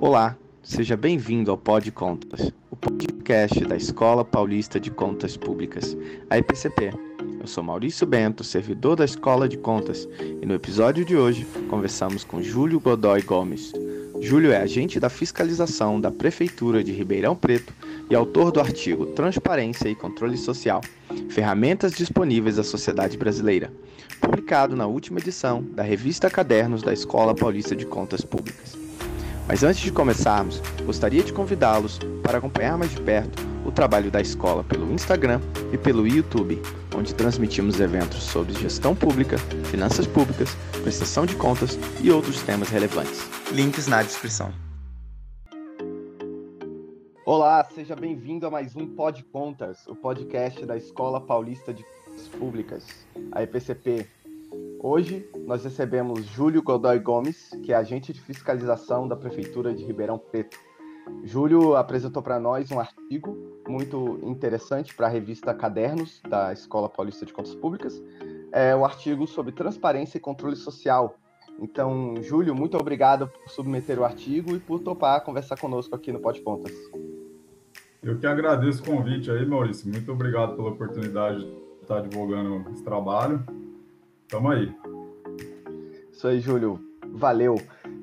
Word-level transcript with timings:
Olá, 0.00 0.36
seja 0.62 0.96
bem-vindo 0.96 1.50
ao 1.50 1.58
Pod 1.58 1.90
Contas, 1.90 2.52
o 2.70 2.76
podcast 2.76 3.64
da 3.64 3.74
Escola 3.74 4.24
Paulista 4.24 4.78
de 4.78 4.92
Contas 4.92 5.36
Públicas, 5.36 5.96
a 6.30 6.38
EPCP. 6.38 6.92
Eu 7.40 7.48
sou 7.48 7.64
Maurício 7.64 8.06
Bento, 8.06 8.44
servidor 8.44 8.94
da 8.94 9.04
Escola 9.04 9.48
de 9.48 9.58
Contas, 9.58 10.08
e 10.40 10.46
no 10.46 10.54
episódio 10.54 11.04
de 11.04 11.16
hoje 11.16 11.44
conversamos 11.68 12.22
com 12.22 12.40
Júlio 12.40 12.78
Godoy 12.78 13.22
Gomes. 13.22 13.72
Júlio 14.20 14.52
é 14.52 14.58
agente 14.58 15.00
da 15.00 15.10
fiscalização 15.10 16.00
da 16.00 16.12
Prefeitura 16.12 16.84
de 16.84 16.92
Ribeirão 16.92 17.34
Preto 17.34 17.74
e 18.08 18.14
autor 18.14 18.52
do 18.52 18.60
artigo 18.60 19.04
Transparência 19.04 19.88
e 19.88 19.96
Controle 19.96 20.36
Social 20.36 20.80
Ferramentas 21.28 21.92
disponíveis 21.92 22.56
à 22.56 22.62
sociedade 22.62 23.18
brasileira, 23.18 23.72
publicado 24.20 24.76
na 24.76 24.86
última 24.86 25.18
edição 25.18 25.60
da 25.60 25.82
revista 25.82 26.30
Cadernos 26.30 26.82
da 26.82 26.92
Escola 26.92 27.34
Paulista 27.34 27.74
de 27.74 27.84
Contas 27.84 28.24
Públicas. 28.24 28.67
Mas 29.48 29.62
antes 29.62 29.80
de 29.80 29.90
começarmos, 29.90 30.60
gostaria 30.84 31.22
de 31.24 31.32
convidá-los 31.32 31.98
para 32.22 32.36
acompanhar 32.36 32.76
mais 32.76 32.90
de 32.90 33.00
perto 33.00 33.42
o 33.64 33.72
trabalho 33.72 34.10
da 34.10 34.20
escola 34.20 34.62
pelo 34.62 34.92
Instagram 34.92 35.40
e 35.72 35.78
pelo 35.78 36.06
YouTube, 36.06 36.60
onde 36.94 37.14
transmitimos 37.14 37.80
eventos 37.80 38.24
sobre 38.24 38.52
gestão 38.52 38.94
pública, 38.94 39.38
finanças 39.70 40.06
públicas, 40.06 40.54
prestação 40.82 41.24
de 41.24 41.34
contas 41.34 41.78
e 42.02 42.10
outros 42.10 42.42
temas 42.42 42.68
relevantes. 42.68 43.26
Links 43.50 43.86
na 43.86 44.02
descrição. 44.02 44.52
Olá, 47.24 47.64
seja 47.74 47.96
bem-vindo 47.96 48.46
a 48.46 48.50
mais 48.50 48.76
um 48.76 48.86
Pod 48.86 49.22
Contas, 49.24 49.86
o 49.86 49.94
podcast 49.94 50.64
da 50.66 50.76
Escola 50.76 51.20
Paulista 51.22 51.72
de 51.72 51.82
Contas 51.82 52.28
Públicas, 52.28 52.86
a 53.32 53.42
EPCP. 53.42 54.06
Hoje 54.80 55.28
nós 55.44 55.64
recebemos 55.64 56.24
Júlio 56.24 56.62
Godoy 56.62 57.00
Gomes, 57.00 57.50
que 57.64 57.72
é 57.72 57.76
agente 57.76 58.12
de 58.12 58.20
fiscalização 58.20 59.08
da 59.08 59.16
Prefeitura 59.16 59.74
de 59.74 59.84
Ribeirão 59.84 60.18
Preto. 60.18 60.56
Júlio 61.24 61.74
apresentou 61.74 62.22
para 62.22 62.38
nós 62.38 62.70
um 62.70 62.78
artigo 62.78 63.36
muito 63.66 64.20
interessante 64.22 64.94
para 64.94 65.08
a 65.08 65.10
revista 65.10 65.52
Cadernos 65.52 66.22
da 66.28 66.52
Escola 66.52 66.88
Paulista 66.88 67.26
de 67.26 67.32
Contas 67.32 67.56
Públicas, 67.56 68.00
é 68.52 68.74
um 68.74 68.84
artigo 68.84 69.26
sobre 69.26 69.52
transparência 69.52 70.16
e 70.16 70.20
controle 70.20 70.54
social. 70.54 71.16
Então, 71.58 72.14
Júlio, 72.22 72.54
muito 72.54 72.76
obrigado 72.76 73.28
por 73.28 73.50
submeter 73.50 73.98
o 73.98 74.04
artigo 74.04 74.54
e 74.54 74.60
por 74.60 74.80
topar 74.80 75.24
conversar 75.24 75.58
conosco 75.58 75.94
aqui 75.94 76.12
no 76.12 76.20
Pod 76.20 76.40
Pontas. 76.40 76.72
Eu 78.00 78.16
que 78.16 78.26
agradeço 78.28 78.82
o 78.82 78.86
convite 78.86 79.28
aí, 79.28 79.44
Maurício. 79.44 79.90
Muito 79.90 80.12
obrigado 80.12 80.54
pela 80.54 80.68
oportunidade 80.68 81.44
de 81.44 81.82
estar 81.82 82.00
divulgando 82.00 82.70
esse 82.70 82.84
trabalho. 82.84 83.44
Tamo 84.28 84.50
aí. 84.50 84.74
Isso 86.12 86.28
aí, 86.28 86.38
Júlio. 86.38 86.78
Valeu. 87.12 87.56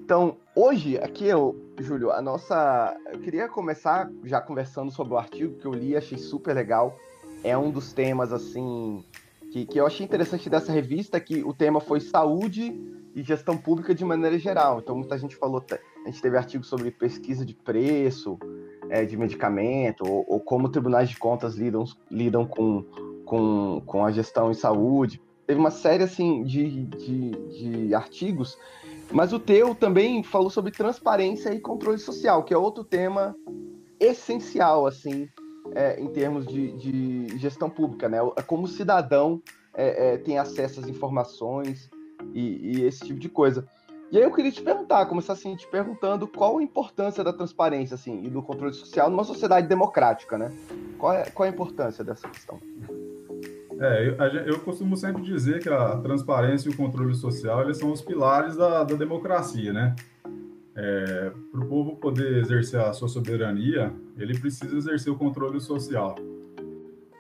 Então, 0.04 0.38
hoje, 0.56 0.98
aqui, 0.98 1.26
eu, 1.26 1.56
Júlio, 1.80 2.12
a 2.12 2.22
nossa. 2.22 2.98
Eu 3.14 3.20
queria 3.20 3.48
começar 3.48 4.10
já 4.24 4.42
conversando 4.42 4.92
sobre 4.92 5.14
o 5.14 5.18
artigo 5.18 5.58
que 5.58 5.66
eu 5.66 5.72
li, 5.72 5.96
achei 5.96 6.18
super 6.18 6.56
legal. 6.56 6.98
É 7.44 7.56
um 7.56 7.70
dos 7.70 7.94
temas, 7.94 8.34
assim, 8.34 9.06
que, 9.52 9.68
que 9.68 9.80
eu 9.80 9.86
achei 9.86 10.04
interessante 10.04 10.50
dessa 10.50 10.72
revista, 10.72 11.20
que 11.20 11.44
o 11.44 11.54
tema 11.54 11.80
foi 11.80 12.00
saúde 12.00 12.74
e 13.14 13.22
gestão 13.22 13.56
pública 13.56 13.94
de 13.94 14.04
maneira 14.04 14.40
geral. 14.40 14.80
Então, 14.80 14.96
muita 14.96 15.18
gente 15.20 15.36
falou. 15.36 15.64
A 16.04 16.10
gente 16.10 16.22
teve 16.22 16.38
artigos 16.38 16.68
sobre 16.68 16.90
pesquisa 16.90 17.46
de 17.46 17.54
preço, 17.54 18.40
é, 18.90 19.06
de 19.06 19.16
medicamento, 19.16 20.04
ou, 20.08 20.26
ou, 20.28 20.40
como 20.40 20.70
tribunais 20.70 21.10
de 21.10 21.18
contas 21.18 21.56
lidam, 21.56 21.86
lidam 22.10 22.48
com, 22.48 22.84
com, 23.26 23.82
com 23.86 24.04
a 24.04 24.12
gestão 24.12 24.50
em 24.50 24.56
saúde. 24.56 25.22
Teve 25.46 25.60
uma 25.60 25.72
série 25.72 26.04
assim 26.04 26.44
de, 26.44 26.86
de, 26.86 27.32
de 27.32 27.96
artigos, 27.96 28.58
mas 29.12 29.32
o 29.32 29.40
teu 29.40 29.76
também 29.76 30.24
falou 30.24 30.50
sobre 30.50 30.72
transparência 30.72 31.54
e 31.54 31.60
controle 31.60 32.00
social, 32.00 32.44
que 32.44 32.54
é 32.54 32.58
outro 32.58 32.84
tema 32.84 33.36
essencial 34.00 34.86
assim 34.88 35.30
é, 35.74 36.00
em 36.00 36.08
termos 36.08 36.46
de, 36.46 36.72
de, 36.74 37.38
gestão 37.38 37.70
pública, 37.70 38.10
né? 38.10 38.20
Como 38.46 38.64
o 38.64 38.68
cidadão 38.68 39.42
é, 39.74 40.14
é, 40.14 40.18
tem 40.18 40.38
acesso 40.38 40.80
às 40.80 40.88
informações 40.88 41.90
e, 42.34 42.78
e 42.78 42.84
esse 42.84 43.06
tipo 43.06 43.20
de 43.20 43.30
coisa. 43.30 43.68
E 44.12 44.18
aí 44.18 44.24
eu 44.24 44.32
queria 44.32 44.52
te 44.52 44.62
perguntar, 44.62 45.06
começar 45.08 45.34
assim, 45.34 45.56
te 45.56 45.68
perguntando 45.68 46.28
qual 46.28 46.60
a 46.60 46.64
importância 46.64 47.24
da 47.24 47.34
transparência 47.34 47.96
assim, 47.96 48.24
e 48.24 48.30
do 48.30 48.42
controle 48.42 48.74
social 48.74 49.10
numa 49.10 49.24
sociedade 49.24 49.68
democrática, 49.68 50.38
né? 50.38 50.52
Qual 50.98 51.12
é, 51.12 51.30
qual 51.32 51.46
é 51.46 51.50
a 51.50 51.54
importância 51.54 52.04
dessa 52.04 52.30
questão? 52.30 52.60
É, 53.80 54.08
eu, 54.08 54.42
eu, 54.54 54.60
costumo 54.60 54.96
sempre 54.96 55.22
dizer 55.22 55.62
que 55.62 55.70
a 55.70 55.98
transparência 55.98 56.70
e 56.70 56.72
o 56.72 56.78
controle 56.78 57.14
social 57.14 57.62
eles 57.62 57.78
são 57.78 57.92
os 57.92 58.02
pilares 58.02 58.56
da, 58.56 58.84
da 58.84 58.96
democracia, 58.96 59.74
né? 59.74 59.96
É, 60.76 61.32
Para 61.52 61.62
o 61.62 61.68
povo 61.68 61.96
poder 61.98 62.38
exercer 62.38 62.80
a 62.80 62.94
sua 62.94 63.08
soberania, 63.08 63.94
ele 64.18 64.38
precisa 64.40 64.78
exercer 64.78 65.12
o 65.12 65.18
controle 65.18 65.60
social. 65.60 66.16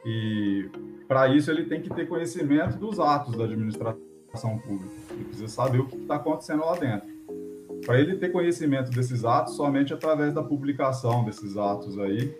E 0.05 0.69
para 1.07 1.27
isso 1.27 1.51
ele 1.51 1.66
tem 1.66 1.81
que 1.81 1.89
ter 1.89 2.07
conhecimento 2.07 2.77
dos 2.77 2.99
atos 2.99 3.35
da 3.37 3.43
administração 3.43 4.57
pública. 4.59 4.93
Ele 5.11 5.25
precisa 5.25 5.47
saber 5.47 5.79
o 5.79 5.87
que 5.87 5.97
está 5.97 6.16
acontecendo 6.16 6.66
lá 6.66 6.77
dentro. 6.77 7.07
Para 7.85 7.99
ele 7.99 8.17
ter 8.17 8.29
conhecimento 8.31 8.91
desses 8.91 9.23
atos, 9.23 9.55
somente 9.55 9.93
através 9.93 10.33
da 10.33 10.41
publicação 10.41 11.23
desses 11.23 11.57
atos 11.57 11.99
aí, 11.99 12.33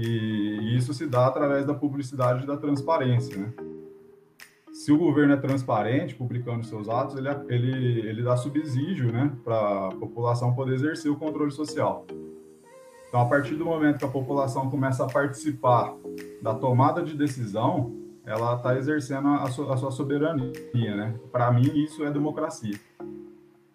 e 0.00 0.76
isso 0.76 0.94
se 0.94 1.06
dá 1.06 1.26
através 1.26 1.66
da 1.66 1.74
publicidade 1.74 2.44
e 2.44 2.46
da 2.46 2.56
transparência, 2.56 3.36
né? 3.36 3.52
Se 4.72 4.92
o 4.92 4.96
governo 4.96 5.34
é 5.34 5.36
transparente, 5.36 6.14
publicando 6.14 6.64
seus 6.64 6.88
atos, 6.88 7.16
ele, 7.16 7.28
ele, 7.48 8.08
ele 8.08 8.22
dá 8.22 8.36
subsídio, 8.36 9.12
né, 9.12 9.30
para 9.44 9.88
a 9.88 9.90
população 9.90 10.54
poder 10.54 10.74
exercer 10.74 11.10
o 11.10 11.16
controle 11.16 11.50
social. 11.50 12.06
Então, 13.08 13.20
a 13.20 13.26
partir 13.26 13.56
do 13.56 13.64
momento 13.64 13.98
que 13.98 14.04
a 14.04 14.08
população 14.08 14.70
começa 14.70 15.04
a 15.04 15.08
participar 15.08 15.92
da 16.40 16.54
tomada 16.54 17.02
de 17.02 17.16
decisão, 17.16 17.92
ela 18.24 18.54
está 18.54 18.76
exercendo 18.76 19.28
a 19.28 19.46
sua, 19.48 19.74
a 19.74 19.76
sua, 19.76 19.90
soberania, 19.90 20.96
né? 20.96 21.14
Para 21.32 21.50
mim, 21.50 21.68
isso 21.74 22.04
é 22.04 22.10
democracia. 22.10 22.78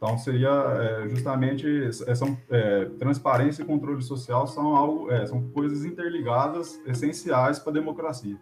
Então, 0.06 0.20
seria 0.20 0.50
é, 0.50 1.10
justamente 1.10 1.66
é, 2.06 2.14
são, 2.14 2.38
é, 2.52 2.86
transparência 3.00 3.64
e 3.64 3.66
controle 3.66 4.04
social 4.04 4.46
são 4.46 4.76
algo, 4.76 5.12
é, 5.12 5.26
são 5.26 5.50
coisas 5.50 5.84
interligadas, 5.84 6.80
essenciais 6.86 7.58
para 7.58 7.72
a 7.72 7.74
democracia. 7.74 8.38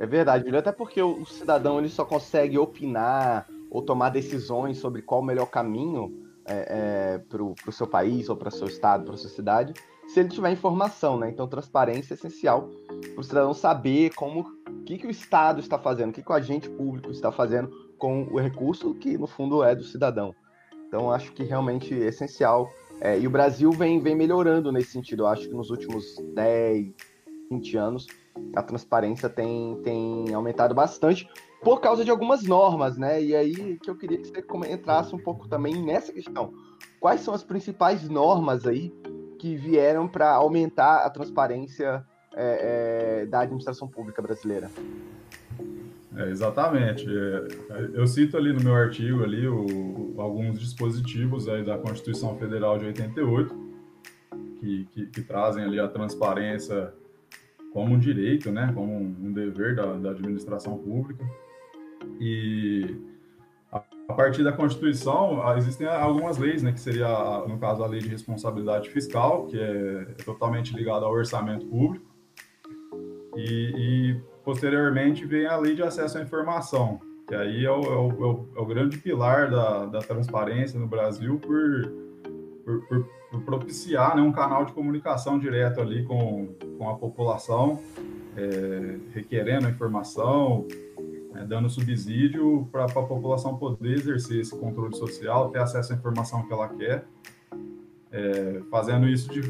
É 0.00 0.06
verdade, 0.06 0.44
Juliano, 0.44 0.60
até 0.60 0.72
porque 0.72 1.02
o 1.02 1.26
cidadão 1.26 1.78
ele 1.78 1.90
só 1.90 2.06
consegue 2.06 2.56
opinar 2.56 3.46
ou 3.70 3.82
tomar 3.82 4.08
decisões 4.08 4.78
sobre 4.78 5.02
qual 5.02 5.20
o 5.20 5.24
melhor 5.24 5.50
caminho 5.50 6.10
é, 6.46 6.54
é, 6.54 7.18
para 7.18 7.42
o 7.42 7.72
seu 7.72 7.86
país 7.86 8.30
ou 8.30 8.36
para 8.36 8.48
o 8.48 8.52
seu 8.52 8.68
estado, 8.68 9.04
para 9.04 9.14
a 9.14 9.18
sua 9.18 9.30
cidade, 9.30 9.74
se 10.08 10.18
ele 10.18 10.30
tiver 10.30 10.50
informação, 10.50 11.18
né? 11.18 11.28
Então, 11.28 11.46
transparência 11.46 12.14
é 12.14 12.16
essencial 12.16 12.70
para 13.14 13.20
o 13.20 13.22
cidadão 13.22 13.52
saber 13.52 14.14
como 14.14 14.40
o 14.66 14.82
que, 14.84 14.96
que 14.96 15.06
o 15.06 15.10
Estado 15.10 15.60
está 15.60 15.78
fazendo, 15.78 16.10
o 16.10 16.12
que, 16.12 16.22
que 16.22 16.30
o 16.30 16.34
agente 16.34 16.68
público 16.70 17.10
está 17.10 17.30
fazendo 17.30 17.70
com 18.02 18.24
o 18.24 18.40
recurso 18.40 18.92
que, 18.94 19.16
no 19.16 19.28
fundo, 19.28 19.62
é 19.62 19.76
do 19.76 19.84
cidadão. 19.84 20.34
Então, 20.88 21.12
acho 21.12 21.30
que 21.30 21.44
realmente 21.44 21.94
é 21.94 22.08
essencial. 22.08 22.68
É, 23.00 23.16
e 23.16 23.28
o 23.28 23.30
Brasil 23.30 23.70
vem, 23.70 24.00
vem 24.00 24.16
melhorando 24.16 24.72
nesse 24.72 24.90
sentido. 24.90 25.22
Eu 25.22 25.28
acho 25.28 25.48
que 25.48 25.54
nos 25.54 25.70
últimos 25.70 26.16
10, 26.34 26.92
20 27.48 27.76
anos, 27.76 28.08
a 28.56 28.60
transparência 28.60 29.28
tem, 29.28 29.80
tem 29.84 30.34
aumentado 30.34 30.74
bastante 30.74 31.28
por 31.62 31.80
causa 31.80 32.04
de 32.04 32.10
algumas 32.10 32.42
normas, 32.42 32.98
né? 32.98 33.22
E 33.22 33.36
aí 33.36 33.78
que 33.78 33.88
eu 33.88 33.96
queria 33.96 34.18
que 34.18 34.26
você 34.26 34.72
entrasse 34.72 35.14
um 35.14 35.18
pouco 35.18 35.46
também 35.46 35.80
nessa 35.80 36.12
questão. 36.12 36.52
Quais 36.98 37.20
são 37.20 37.32
as 37.32 37.44
principais 37.44 38.08
normas 38.08 38.66
aí 38.66 38.92
que 39.38 39.54
vieram 39.54 40.08
para 40.08 40.32
aumentar 40.32 41.06
a 41.06 41.10
transparência 41.10 42.04
é, 42.34 43.20
é, 43.22 43.26
da 43.26 43.40
administração 43.40 43.86
pública 43.86 44.22
brasileira. 44.22 44.70
É, 46.16 46.28
exatamente. 46.28 47.06
É, 47.08 47.90
eu 47.94 48.06
cito 48.06 48.36
ali 48.36 48.52
no 48.52 48.60
meu 48.60 48.74
artigo 48.74 49.22
ali 49.22 49.46
o, 49.46 50.14
alguns 50.18 50.58
dispositivos 50.58 51.48
aí 51.48 51.64
da 51.64 51.78
Constituição 51.78 52.36
Federal 52.38 52.78
de 52.78 52.86
88 52.86 53.54
que, 54.60 54.88
que, 54.92 55.06
que 55.06 55.22
trazem 55.22 55.64
ali 55.64 55.80
a 55.80 55.88
transparência 55.88 56.92
como 57.72 57.94
um 57.94 57.98
direito, 57.98 58.52
né, 58.52 58.70
como 58.74 58.94
um 58.94 59.32
dever 59.32 59.74
da, 59.74 59.94
da 59.94 60.10
administração 60.10 60.76
pública. 60.76 61.24
E 62.20 62.94
a 64.08 64.14
partir 64.14 64.44
da 64.44 64.52
Constituição, 64.52 65.42
existem 65.56 65.86
algumas 65.86 66.36
leis, 66.36 66.62
né, 66.62 66.70
que 66.72 66.80
seria, 66.80 67.08
no 67.48 67.58
caso, 67.58 67.82
a 67.82 67.86
Lei 67.86 68.00
de 68.00 68.08
Responsabilidade 68.08 68.90
Fiscal, 68.90 69.46
que 69.46 69.58
é 69.58 70.04
totalmente 70.24 70.74
ligada 70.74 71.06
ao 71.06 71.12
orçamento 71.12 71.64
público, 71.66 72.04
e, 73.36 73.40
e 73.40 73.91
posteriormente 74.52 75.24
vem 75.24 75.46
a 75.46 75.56
Lei 75.56 75.74
de 75.74 75.82
Acesso 75.82 76.18
à 76.18 76.20
Informação, 76.20 77.00
que 77.26 77.34
aí 77.34 77.64
é 77.64 77.70
o, 77.70 77.82
é 77.82 77.96
o, 77.96 78.48
é 78.54 78.60
o 78.60 78.64
é 78.64 78.66
grande 78.66 78.98
pilar 78.98 79.50
da, 79.50 79.86
da 79.86 80.00
transparência 80.00 80.78
no 80.78 80.86
Brasil 80.86 81.38
por, 81.38 81.90
por, 82.62 82.86
por, 82.86 83.08
por 83.30 83.42
propiciar 83.44 84.14
né, 84.14 84.20
um 84.20 84.30
canal 84.30 84.66
de 84.66 84.74
comunicação 84.74 85.38
direto 85.38 85.80
ali 85.80 86.04
com, 86.04 86.54
com 86.76 86.90
a 86.90 86.94
população, 86.96 87.80
é, 88.36 88.98
requerendo 89.14 89.70
informação, 89.70 90.66
né, 91.32 91.46
dando 91.48 91.70
subsídio 91.70 92.68
para 92.70 92.84
a 92.84 92.88
população 92.88 93.56
poder 93.56 93.94
exercer 93.94 94.40
esse 94.40 94.54
controle 94.54 94.94
social, 94.94 95.48
ter 95.48 95.60
acesso 95.60 95.94
à 95.94 95.96
informação 95.96 96.46
que 96.46 96.52
ela 96.52 96.68
quer. 96.68 97.06
é, 98.12 98.60
fazendo 98.70 99.08
isso 99.08 99.32
de, 99.32 99.40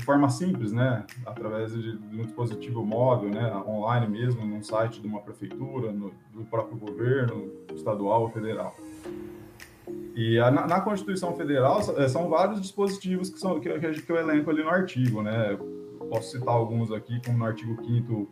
de 0.00 0.06
forma 0.06 0.30
simples, 0.30 0.72
né? 0.72 1.04
Através 1.26 1.72
de, 1.72 1.98
de, 1.98 2.20
um 2.20 2.24
dispositivo 2.24 2.84
móvel, 2.84 3.30
né? 3.30 3.54
Online 3.66 4.08
mesmo, 4.08 4.44
num 4.44 4.62
site 4.62 5.00
de 5.00 5.06
uma 5.06 5.20
prefeitura, 5.20 5.92
no, 5.92 6.12
do 6.32 6.42
próprio 6.44 6.78
governo, 6.78 7.50
estadual 7.74 8.22
ou 8.22 8.30
federal. 8.30 8.74
E 10.16 10.38
a, 10.38 10.50
na, 10.50 10.66
na, 10.66 10.80
Constituição 10.80 11.36
Federal 11.36 11.80
é, 11.98 12.08
são 12.08 12.28
vários 12.28 12.60
dispositivos 12.60 13.28
que, 13.30 13.38
são, 13.38 13.60
que, 13.60 13.68
que 13.78 14.10
eu 14.10 14.16
elenco 14.16 14.50
ali 14.50 14.62
no 14.62 14.70
artigo, 14.70 15.22
né? 15.22 15.58
Posso 16.08 16.32
citar 16.32 16.54
alguns 16.54 16.90
aqui, 16.90 17.20
como 17.24 17.38
no 17.38 17.44
artigo 17.44 17.76
5 17.84 18.28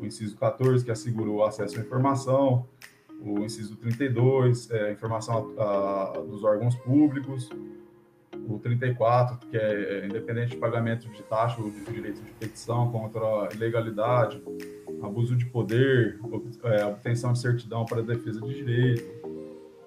o 0.00 0.04
inciso 0.04 0.36
14, 0.36 0.84
que 0.84 0.90
assegura 0.90 1.30
o 1.30 1.44
acesso 1.44 1.78
à 1.78 1.80
informação, 1.80 2.66
o 3.20 3.38
inciso 3.40 3.76
32, 3.76 4.70
é, 4.70 4.92
informação 4.92 5.54
a, 5.56 6.18
a, 6.18 6.20
dos 6.20 6.42
órgãos 6.42 6.74
públicos, 6.74 7.48
o 8.48 8.58
34, 8.58 9.38
que 9.48 9.56
é, 9.56 10.00
é 10.00 10.06
independente 10.06 10.50
de 10.50 10.56
pagamento 10.56 11.08
de 11.08 11.22
taxa 11.22 11.60
ou 11.60 11.70
de 11.70 11.84
direito 11.84 12.22
de 12.22 12.30
petição 12.32 12.90
contra 12.90 13.48
ilegalidade, 13.54 14.42
abuso 15.02 15.36
de 15.36 15.46
poder, 15.46 16.18
é, 16.64 16.84
obtenção 16.84 17.32
de 17.32 17.38
certidão 17.38 17.84
para 17.84 18.02
defesa 18.02 18.40
de 18.40 18.54
direito. 18.54 19.22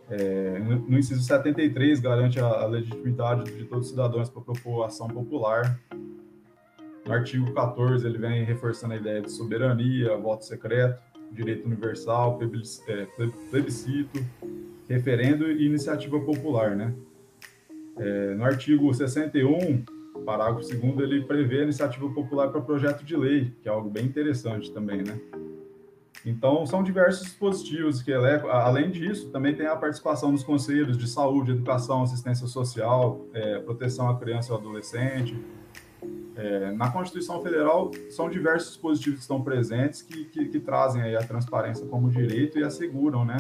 É, 0.09 0.59
no 0.59 0.97
inciso 0.97 1.21
73, 1.23 1.99
garante 1.99 2.39
a, 2.39 2.45
a 2.45 2.67
legitimidade 2.67 3.51
de 3.51 3.65
todos 3.65 3.85
os 3.85 3.91
cidadãos 3.91 4.29
para 4.29 4.41
propor 4.41 4.83
ação 4.83 5.07
popular. 5.07 5.79
No 7.05 7.13
artigo 7.13 7.53
14, 7.53 8.05
ele 8.05 8.17
vem 8.17 8.43
reforçando 8.43 8.93
a 8.93 8.97
ideia 8.97 9.21
de 9.21 9.31
soberania, 9.31 10.15
voto 10.17 10.45
secreto, 10.45 11.01
direito 11.31 11.65
universal, 11.65 12.39
é, 12.87 13.07
plebiscito, 13.49 14.25
referendo 14.87 15.51
e 15.51 15.65
iniciativa 15.65 16.19
popular, 16.19 16.75
né? 16.75 16.93
É, 17.97 18.33
no 18.35 18.43
artigo 18.43 18.93
61, 18.93 19.83
parágrafo 20.25 20.67
2 20.67 20.99
ele 20.99 21.23
prevê 21.23 21.59
a 21.59 21.63
iniciativa 21.63 22.09
popular 22.09 22.49
para 22.49 22.59
projeto 22.61 23.03
de 23.03 23.15
lei, 23.15 23.53
que 23.61 23.69
é 23.69 23.71
algo 23.71 23.89
bem 23.89 24.05
interessante 24.05 24.71
também, 24.71 25.03
né? 25.03 25.19
Então, 26.25 26.65
são 26.65 26.81
diversos 26.81 27.23
dispositivos 27.25 28.01
que 28.01 28.09
eleco. 28.09 28.47
Além 28.47 28.89
disso, 28.89 29.29
também 29.29 29.55
tem 29.55 29.67
a 29.67 29.75
participação 29.75 30.31
dos 30.31 30.43
conselhos 30.43 30.97
de 30.97 31.07
saúde, 31.07 31.51
educação, 31.51 32.01
assistência 32.01 32.47
social, 32.47 33.27
é, 33.31 33.59
proteção 33.59 34.09
à 34.09 34.17
criança 34.17 34.49
e 34.49 34.51
ao 34.51 34.59
adolescente. 34.59 35.39
É, 36.35 36.71
na 36.71 36.89
Constituição 36.91 37.41
Federal, 37.43 37.91
são 38.09 38.27
diversos 38.27 38.71
dispositivos 38.71 39.19
que 39.19 39.21
estão 39.21 39.41
presentes 39.43 40.01
que, 40.01 40.25
que, 40.25 40.45
que 40.45 40.59
trazem 40.59 41.15
a 41.15 41.21
transparência 41.21 41.85
como 41.85 42.09
direito 42.09 42.57
e 42.57 42.63
asseguram 42.63 43.23
né, 43.23 43.37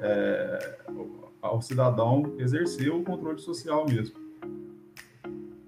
é, 0.00 0.78
ao 1.40 1.60
cidadão 1.62 2.34
exercer 2.38 2.90
o 2.90 3.02
controle 3.02 3.38
social 3.38 3.86
mesmo. 3.86 4.16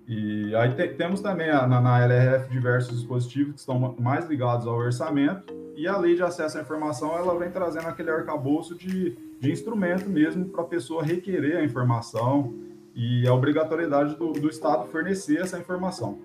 E 0.07 0.55
aí 0.57 0.75
te, 0.75 0.89
temos 0.89 1.21
também 1.21 1.49
na, 1.49 1.81
na 1.81 2.05
LRF 2.05 2.51
diversos 2.51 2.99
dispositivos 2.99 3.55
que 3.55 3.61
estão 3.61 3.95
mais 3.99 4.27
ligados 4.27 4.67
ao 4.67 4.75
orçamento 4.75 5.55
e 5.77 5.87
a 5.87 5.97
lei 5.97 6.17
de 6.17 6.23
acesso 6.23 6.59
à 6.59 6.63
informação 6.63 7.17
ela 7.17 7.39
vem 7.39 7.51
trazendo 7.51 7.87
aquele 7.87 8.11
arcabouço 8.11 8.75
de, 8.75 9.17
de 9.39 9.53
instrumento 9.53 10.09
mesmo 10.09 10.47
para 10.47 10.63
a 10.63 10.67
pessoa 10.67 11.05
requerer 11.05 11.59
a 11.59 11.65
informação 11.65 12.53
e 12.95 13.27
a 13.27 13.33
obrigatoriedade 13.33 14.17
do, 14.17 14.33
do 14.33 14.49
Estado 14.49 14.89
fornecer 14.89 15.41
essa 15.41 15.59
informação. 15.59 16.19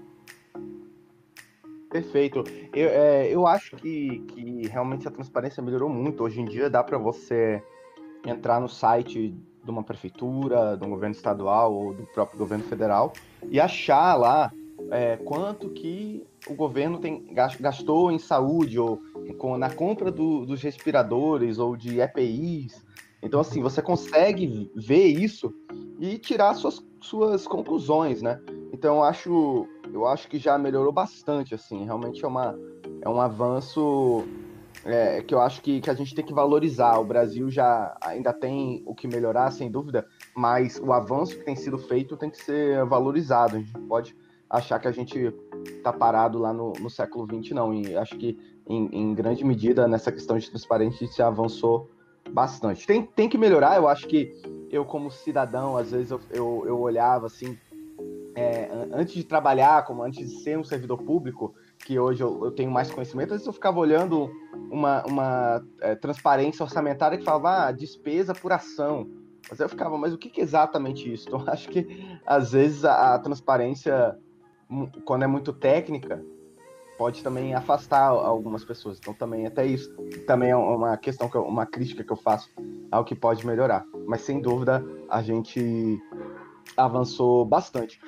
Perfeito. 1.90 2.44
Eu, 2.74 2.90
é, 2.90 3.34
eu 3.34 3.48
acho 3.48 3.76
que, 3.78 4.20
que 4.28 4.68
realmente 4.68 5.08
a 5.08 5.12
transparência 5.12 5.64
melhorou 5.64 5.90
muito. 5.90 6.24
Hoje 6.24 6.42
em 6.42 6.46
dia 6.46 6.70
dá 6.70 6.84
para 6.84 6.98
você 6.98 7.64
entrar 8.25 8.60
no 8.60 8.69
site 8.69 9.36
de 9.63 9.72
uma 9.72 9.83
prefeitura, 9.83 10.77
de 10.77 10.86
um 10.86 10.89
governo 10.89 11.16
estadual 11.16 11.74
ou 11.74 11.94
do 11.94 12.04
próprio 12.07 12.38
governo 12.38 12.63
federal 12.66 13.13
e 13.50 13.60
achar 13.60 14.16
lá 14.16 14.51
é, 14.92 15.18
quanto 15.18 15.69
que 15.69 16.25
o 16.48 16.54
governo 16.54 17.00
tem 17.00 17.25
gastou 17.60 18.12
em 18.12 18.19
saúde 18.19 18.80
ou 18.80 19.01
com, 19.38 19.57
na 19.57 19.69
compra 19.69 20.12
do, 20.12 20.45
dos 20.45 20.62
respiradores 20.62 21.57
ou 21.57 21.75
de 21.75 22.00
EPIs. 22.00 22.86
Então, 23.22 23.39
assim, 23.39 23.62
você 23.62 23.81
consegue 23.81 24.72
ver 24.75 25.07
isso 25.07 25.51
e 26.00 26.18
tirar 26.19 26.54
suas, 26.54 26.86
suas 27.01 27.48
conclusões, 27.48 28.22
né? 28.22 28.39
Então, 28.72 28.98
eu 28.98 29.04
acho, 29.04 29.68
eu 29.92 30.06
acho 30.06 30.27
que 30.27 30.38
já 30.38 30.57
melhorou 30.57 30.92
bastante, 30.92 31.56
assim. 31.56 31.86
Realmente 31.86 32.24
é, 32.24 32.27
uma, 32.27 32.56
é 33.01 33.10
um 33.10 33.19
avanço 33.19 34.24
é, 34.86 35.22
que 35.24 35.34
eu 35.34 35.42
acho 35.42 35.62
que, 35.62 35.82
que 35.82 35.90
a 35.90 35.94
gente 35.96 36.14
tem 36.14 36.24
que 36.24 36.34
valorizar. 36.34 37.00
O 37.00 37.04
Brasil 37.04 37.50
já 37.50 37.98
ainda 38.00 38.32
tem 38.32 38.84
o 38.86 38.94
que 38.94 39.08
melhorar, 39.08 39.52
sem 39.52 39.70
dúvida, 39.70 40.06
mas 40.36 40.80
o 40.80 40.94
avanço 40.94 41.38
que 41.38 41.44
tem 41.44 41.56
sido 41.56 41.78
feito 41.80 42.16
tem 42.16 42.30
que 42.30 42.38
ser 42.38 42.86
valorizado. 42.86 43.56
A 43.56 43.60
gente 43.60 43.72
pode 43.88 44.16
achar 44.48 44.80
que 44.80 44.88
a 44.88 44.92
gente 44.92 45.34
está 45.66 45.92
parado 45.92 46.38
lá 46.38 46.54
no, 46.54 46.74
no 46.74 46.90
século 46.90 47.26
XX, 47.26 47.52
não. 47.54 47.74
E 47.74 47.98
acho 47.98 48.16
que, 48.16 48.38
em, 48.68 48.88
em, 48.92 49.14
grande 49.16 49.44
medida, 49.44 49.88
nessa 49.88 50.12
questão 50.12 50.38
de 50.38 50.50
transparência, 50.50 51.08
se 51.08 51.22
avançou 51.22 51.90
bastante. 52.30 52.86
Tem, 52.86 53.04
tem 53.04 53.28
que 53.28 53.38
melhorar, 53.38 53.78
eu 53.78 53.88
acho 53.88 54.08
que 54.08 54.32
eu, 54.70 54.86
como 54.86 55.10
cidadão, 55.10 55.78
às 55.78 55.92
vezes 55.92 56.12
eu, 56.12 56.20
eu, 56.32 56.64
eu 56.68 56.80
olhava 56.80 57.28
assim, 57.28 57.58
é, 58.36 58.70
antes 58.92 59.14
de 59.14 59.24
trabalhar, 59.24 59.86
como 59.86 60.04
antes 60.04 60.30
de 60.30 60.42
ser 60.42 60.58
um 60.58 60.64
servidor 60.64 61.02
público, 61.02 61.56
que 61.80 61.98
hoje 61.98 62.22
eu, 62.22 62.46
eu, 62.46 62.52
tenho 62.52 62.70
mais 62.70 62.92
conhecimento, 62.92 63.28
às 63.28 63.38
vezes 63.38 63.48
eu 63.48 63.54
ficava 63.54 63.80
olhando 63.80 64.30
uma, 64.75 65.04
uma 65.06 65.66
é, 65.80 65.95
transparência 65.95 66.62
orçamentária 66.62 67.18
que 67.18 67.24
falava 67.24 67.68
ah, 67.68 67.72
despesa 67.72 68.33
por 68.33 68.51
ação. 68.51 69.10
Mas 69.50 69.60
eu 69.60 69.69
ficava, 69.69 69.98
mas 69.98 70.13
o 70.13 70.18
que, 70.18 70.30
que 70.30 70.42
é 70.42 70.44
exatamente 70.44 71.12
isso? 71.12 71.27
Então, 71.30 71.44
acho 71.48 71.69
que 71.69 71.88
às 72.25 72.51
vezes 72.51 72.83
a, 72.83 73.16
a, 73.16 73.19
transparência, 73.19 74.18
quando 75.06 75.24
é 75.24 75.27
muito 75.27 75.54
técnica, 75.54 76.24
pode 76.98 77.24
também 77.24 77.54
afastar 77.54 78.07
algumas 78.07 78.66
pessoas. 78.66 78.98
Então, 79.00 79.13
também 79.13 79.48
até 79.48 79.66
isso 79.66 79.95
também 80.27 80.50
é 80.50 80.56
uma 80.56 80.98
questão, 80.98 81.30
que 81.30 81.38
eu, 81.38 81.44
uma 81.44 81.66
crítica 81.66 82.04
que 82.04 82.12
eu 82.12 82.18
faço 82.18 82.50
ao 82.92 83.06
que 83.06 83.16
pode 83.16 83.45
melhorar. 83.45 83.86
Mas 84.06 84.22
sem 84.22 84.42
dúvida 84.42 84.83
a 85.10 85.22
gente 85.22 86.01
avançou 86.75 87.45
bastante. 87.45 88.00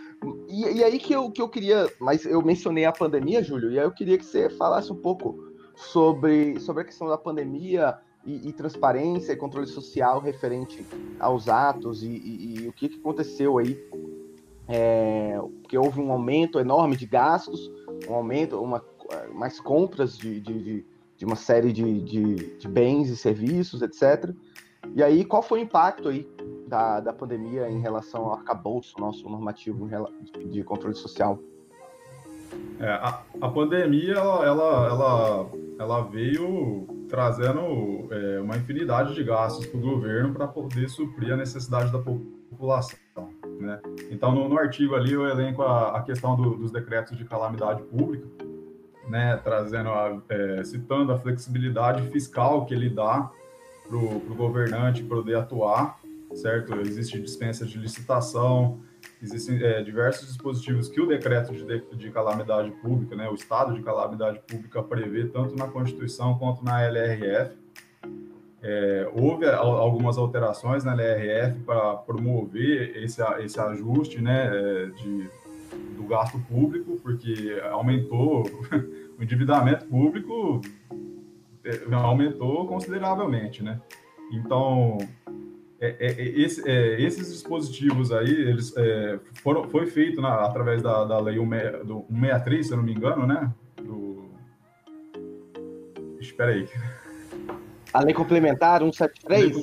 E, 0.49 0.79
e, 0.79 0.83
aí 0.83 0.99
que 0.99 1.13
eu, 1.13 1.31
que 1.31 1.41
eu 1.41 1.47
queria, 1.47 1.87
mas 1.99 2.25
eu 2.25 2.41
mencionei 2.41 2.85
a 2.85 2.91
pandemia, 2.91 3.43
Júlio, 3.43 3.71
e 3.71 3.79
aí 3.79 3.85
eu 3.85 3.91
queria 3.91 4.17
que 4.17 4.25
você 4.25 4.49
falasse 4.49 4.91
um 4.91 4.95
pouco 4.95 5.46
sobre, 5.77 6.59
sobre 6.59 6.81
a 6.81 6.85
questão 6.85 7.07
da 7.07 7.17
pandemia 7.17 7.97
e, 8.25 8.49
e 8.49 8.53
transparência 8.53 9.31
e 9.31 9.37
controle 9.37 9.67
social 9.67 10.19
referente 10.19 10.85
aos 11.19 11.47
atos 11.47 12.03
e, 12.03 12.07
e, 12.07 12.63
e 12.63 12.67
o 12.67 12.73
que, 12.73 12.89
que 12.89 12.99
aconteceu 12.99 13.57
aí. 13.57 13.79
É, 14.67 15.39
porque 15.61 15.77
houve 15.77 16.01
um 16.01 16.11
aumento 16.11 16.59
enorme 16.59 16.97
de 16.97 17.05
gastos, 17.05 17.71
um 18.09 18.15
aumento, 18.15 18.59
uma, 18.61 18.83
mais 19.33 19.61
compras 19.61 20.17
de, 20.17 20.41
de, 20.41 20.85
de 21.15 21.25
uma 21.25 21.37
série 21.37 21.71
de, 21.71 22.01
de, 22.01 22.57
de 22.57 22.67
bens 22.67 23.09
e 23.09 23.15
serviços, 23.15 23.81
etc. 23.81 24.33
E 24.93 25.01
aí, 25.01 25.23
qual 25.23 25.41
foi 25.41 25.59
o 25.59 25.63
impacto 25.63 26.09
aí 26.09 26.27
da, 26.67 26.99
da 26.99 27.13
pandemia 27.13 27.69
em 27.69 27.79
relação 27.79 28.25
ao 28.25 28.33
arcabouço 28.33 28.99
nosso 28.99 29.29
normativo 29.29 29.87
de 30.49 30.63
controle 30.63 30.95
social? 30.95 31.39
É, 32.79 32.87
a, 32.87 33.21
a, 33.41 33.49
pandemia, 33.49 34.13
ela, 34.13 34.45
ela, 34.45 34.87
ela, 34.87 35.51
ela 35.79 36.01
veio 36.01 36.87
trazendo 37.09 38.07
é, 38.11 38.39
uma 38.39 38.57
infinidade 38.57 39.15
de 39.15 39.23
gastos 39.23 39.65
para 39.65 39.77
o 39.77 39.81
governo 39.81 40.33
para 40.33 40.47
poder 40.47 40.89
suprir 40.89 41.33
a 41.33 41.37
necessidade 41.37 41.91
da 41.91 41.99
população. 41.99 42.99
Né? 43.59 43.79
Então, 44.11 44.31
no, 44.33 44.47
no 44.47 44.59
artigo 44.59 44.95
ali, 44.95 45.13
eu 45.13 45.25
elenco 45.25 45.63
a, 45.63 45.97
a 45.97 46.01
questão 46.03 46.35
do, 46.35 46.55
dos 46.55 46.71
decretos 46.71 47.17
de 47.17 47.25
calamidade 47.25 47.81
pública, 47.83 48.27
né, 49.09 49.39
trazendo 49.43 49.89
a, 49.89 50.21
é, 50.29 50.63
citando 50.63 51.11
a 51.13 51.17
flexibilidade 51.17 52.03
fiscal 52.09 52.65
que 52.65 52.73
ele 52.73 52.89
dá 52.89 53.31
para 53.87 53.97
o 53.97 54.35
governante 54.35 55.01
poder 55.01 55.37
atuar 55.37 55.97
certo? 56.35 56.79
Existe 56.81 57.19
dispensa 57.19 57.65
de 57.65 57.77
licitação, 57.77 58.79
existem 59.21 59.61
é, 59.63 59.81
diversos 59.81 60.27
dispositivos 60.27 60.89
que 60.89 61.01
o 61.01 61.07
decreto 61.07 61.53
de, 61.53 61.81
de, 61.95 62.11
calamidade 62.11 62.71
pública, 62.71 63.15
né, 63.15 63.27
o 63.29 63.35
estado 63.35 63.73
de 63.73 63.81
calamidade 63.81 64.39
pública 64.39 64.81
prevê 64.83 65.25
tanto 65.25 65.55
na 65.55 65.67
Constituição 65.67 66.37
quanto 66.37 66.63
na 66.63 66.81
LRF. 66.83 67.55
É, 68.61 69.09
houve 69.13 69.45
algumas 69.45 70.17
alterações 70.17 70.83
na 70.83 70.93
LRF 70.93 71.59
para 71.59 71.95
promover 71.97 72.97
esse, 72.97 73.21
esse 73.39 73.59
ajuste 73.59 74.21
né, 74.21 74.49
é, 74.51 74.85
de, 74.87 75.29
do 75.95 76.03
gasto 76.07 76.39
público, 76.39 76.99
porque 77.01 77.61
aumentou 77.71 78.43
o 79.17 79.23
endividamento 79.23 79.85
público 79.85 80.61
é, 81.63 81.93
aumentou 81.93 82.67
consideravelmente, 82.67 83.63
né? 83.63 83.79
Então, 84.31 84.97
é, 85.79 85.95
é, 85.99 86.07
é, 86.07 86.39
esse, 86.39 86.67
é, 86.67 87.01
esses 87.01 87.31
dispositivos 87.31 88.11
aí, 88.11 88.29
eles 88.29 88.75
é, 88.75 89.19
foram, 89.43 89.69
foi 89.69 89.85
feito 89.85 90.21
na, 90.21 90.45
através 90.45 90.81
da, 90.81 91.05
da 91.05 91.19
lei 91.19 91.37
163, 91.37 92.65
se 92.65 92.73
eu 92.73 92.77
não 92.77 92.83
me 92.83 92.93
engano, 92.93 93.27
né? 93.27 93.53
Do... 93.77 94.31
Espera 96.19 96.51
aí. 96.51 96.67
A 97.93 98.01
lei 98.01 98.13
complementar 98.13 98.79
173? 98.79 99.55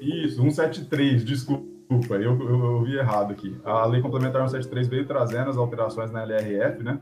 Isso, 0.00 0.36
173, 0.36 1.24
desculpa. 1.24 1.64
desculpa, 1.88 2.14
eu, 2.16 2.38
eu, 2.40 2.64
eu 2.64 2.82
vi 2.84 2.96
errado 2.96 3.32
aqui. 3.32 3.56
A 3.64 3.86
Lei 3.86 4.00
Complementar 4.00 4.42
173 4.42 4.88
veio 4.88 5.06
trazendo 5.06 5.50
as 5.50 5.56
alterações 5.56 6.10
na 6.10 6.22
LRF, 6.22 6.82
né? 6.82 7.00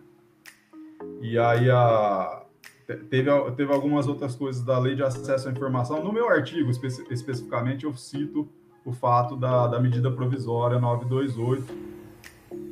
E 1.20 1.38
aí 1.38 1.70
a, 1.70 2.43
teve, 2.86 3.30
teve 3.56 3.72
algumas 3.72 4.06
outras 4.06 4.34
coisas 4.34 4.62
da 4.62 4.78
Lei 4.78 4.94
de 4.94 5.02
Acesso 5.02 5.48
à 5.48 5.52
Informação. 5.52 6.02
No 6.02 6.12
meu 6.12 6.28
artigo, 6.28 6.70
espe 6.70 6.86
especificamente, 7.10 7.84
eu 7.84 7.94
cito 7.94 8.48
o 8.84 8.92
fato 8.92 9.36
da, 9.36 9.66
da 9.66 9.80
medida 9.80 10.10
provisória 10.10 10.78
928, 10.78 11.64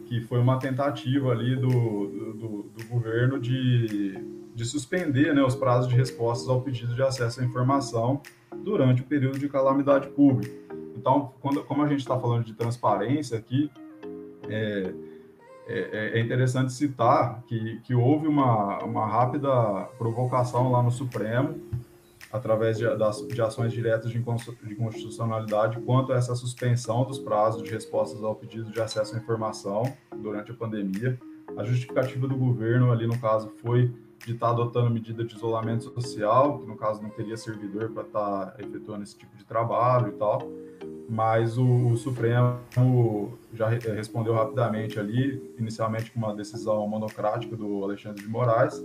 que 0.07 0.21
foi 0.21 0.39
uma 0.39 0.59
tentativa 0.59 1.31
ali 1.31 1.57
do, 1.57 1.69
do, 1.69 2.63
do 2.65 2.87
governo 2.89 3.41
de, 3.41 4.19
de 4.55 4.65
suspender 4.65 5.35
né, 5.35 5.43
os 5.43 5.55
prazos 5.55 5.89
de 5.89 5.97
respostas 5.97 6.49
ao 6.49 6.61
pedido 6.61 6.95
de 6.95 7.03
acesso 7.03 7.41
à 7.41 7.45
informação 7.45 8.21
durante 8.63 9.01
o 9.01 9.05
período 9.05 9.39
de 9.39 9.49
calamidade 9.49 10.09
pública. 10.09 10.53
Então, 10.95 11.33
quando, 11.41 11.65
como 11.65 11.83
a 11.83 11.89
gente 11.89 12.01
está 12.01 12.19
falando 12.19 12.45
de 12.45 12.53
transparência 12.53 13.39
aqui, 13.39 13.71
é, 14.49 14.93
é, 15.67 16.19
é, 16.19 16.21
interessante 16.21 16.73
citar 16.73 17.43
que, 17.47 17.81
que 17.81 17.95
houve 17.95 18.27
uma, 18.27 18.79
uma 18.83 19.07
rápida 19.07 19.51
provocação 19.97 20.71
lá 20.73 20.83
no 20.83 20.91
Supremo, 20.91 21.61
através 22.33 22.79
de, 22.79 22.85
de 23.29 23.43
ações 23.43 23.73
diretas 23.73 24.11
de 24.11 24.21
constitucionalidade, 24.77 25.81
quanto 25.83 26.13
a 26.13 26.17
essa 26.17 26.35
suspensão 26.35 27.05
dos 27.05 27.19
prazos 27.19 27.63
de 27.63 27.71
respostas 27.71 28.25
ao 28.25 28.35
pedido 28.35 28.71
de 28.71 28.81
acesso 28.81 29.15
à 29.15 29.19
informação 29.19 29.83
durante 30.17 30.51
a 30.51 30.55
pandemia. 30.55 31.19
A 31.57 31.63
justificativa 31.63 32.27
do 32.27 32.37
governo 32.37 32.91
ali, 32.91 33.07
no 33.07 33.19
caso, 33.19 33.53
foi 33.61 33.93
de 34.25 34.33
estar 34.33 34.47
tá 34.47 34.53
adotando 34.53 34.91
medida 34.91 35.25
de 35.25 35.35
isolamento 35.35 35.85
social, 35.85 36.59
que 36.59 36.67
no 36.67 36.77
caso 36.77 37.03
não 37.03 37.11
teria 37.11 37.37
servidor 37.37 37.91
para 37.91 38.03
estar 38.05 38.47
tá 38.47 38.63
efetuando 38.63 39.03
esse 39.03 39.17
tipo 39.17 39.37
de 39.37 39.45
trabalho 39.45 40.09
e 40.09 40.13
tal 40.13 40.41
mas 41.09 41.59
o, 41.59 41.89
o, 41.89 41.97
Supremo 41.97 42.59
já 43.53 43.69
respondeu 43.69 44.35
rapidamente 44.35 44.99
ali, 44.99 45.43
inicialmente 45.59 46.11
com 46.11 46.19
uma 46.19 46.35
decisão 46.35 46.87
monocrática 46.89 47.57
do 47.57 47.85
Alexandre 47.85 48.23
de 48.23 48.29
Moraes, 48.29 48.83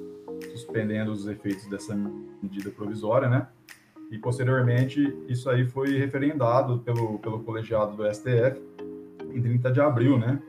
suspendendo 0.52 1.12
os 1.12 1.28
efeitos 1.28 1.68
dessa 1.68 1.96
medida 2.42 2.70
provisória, 2.70 3.30
né? 3.30 3.48
E 4.10 4.18
posteriormente 4.18 5.16
isso 5.28 5.50
aí 5.50 5.66
foi 5.66 5.98
referendado 5.98 6.80
pelo, 6.80 7.20
pelo 7.20 7.44
colegiado 7.44 7.96
do 7.96 8.14
STF 8.14 8.62
em 9.34 9.42
30 9.42 9.72
de 9.72 9.82
abril, 9.82 10.18
né? 10.18 10.42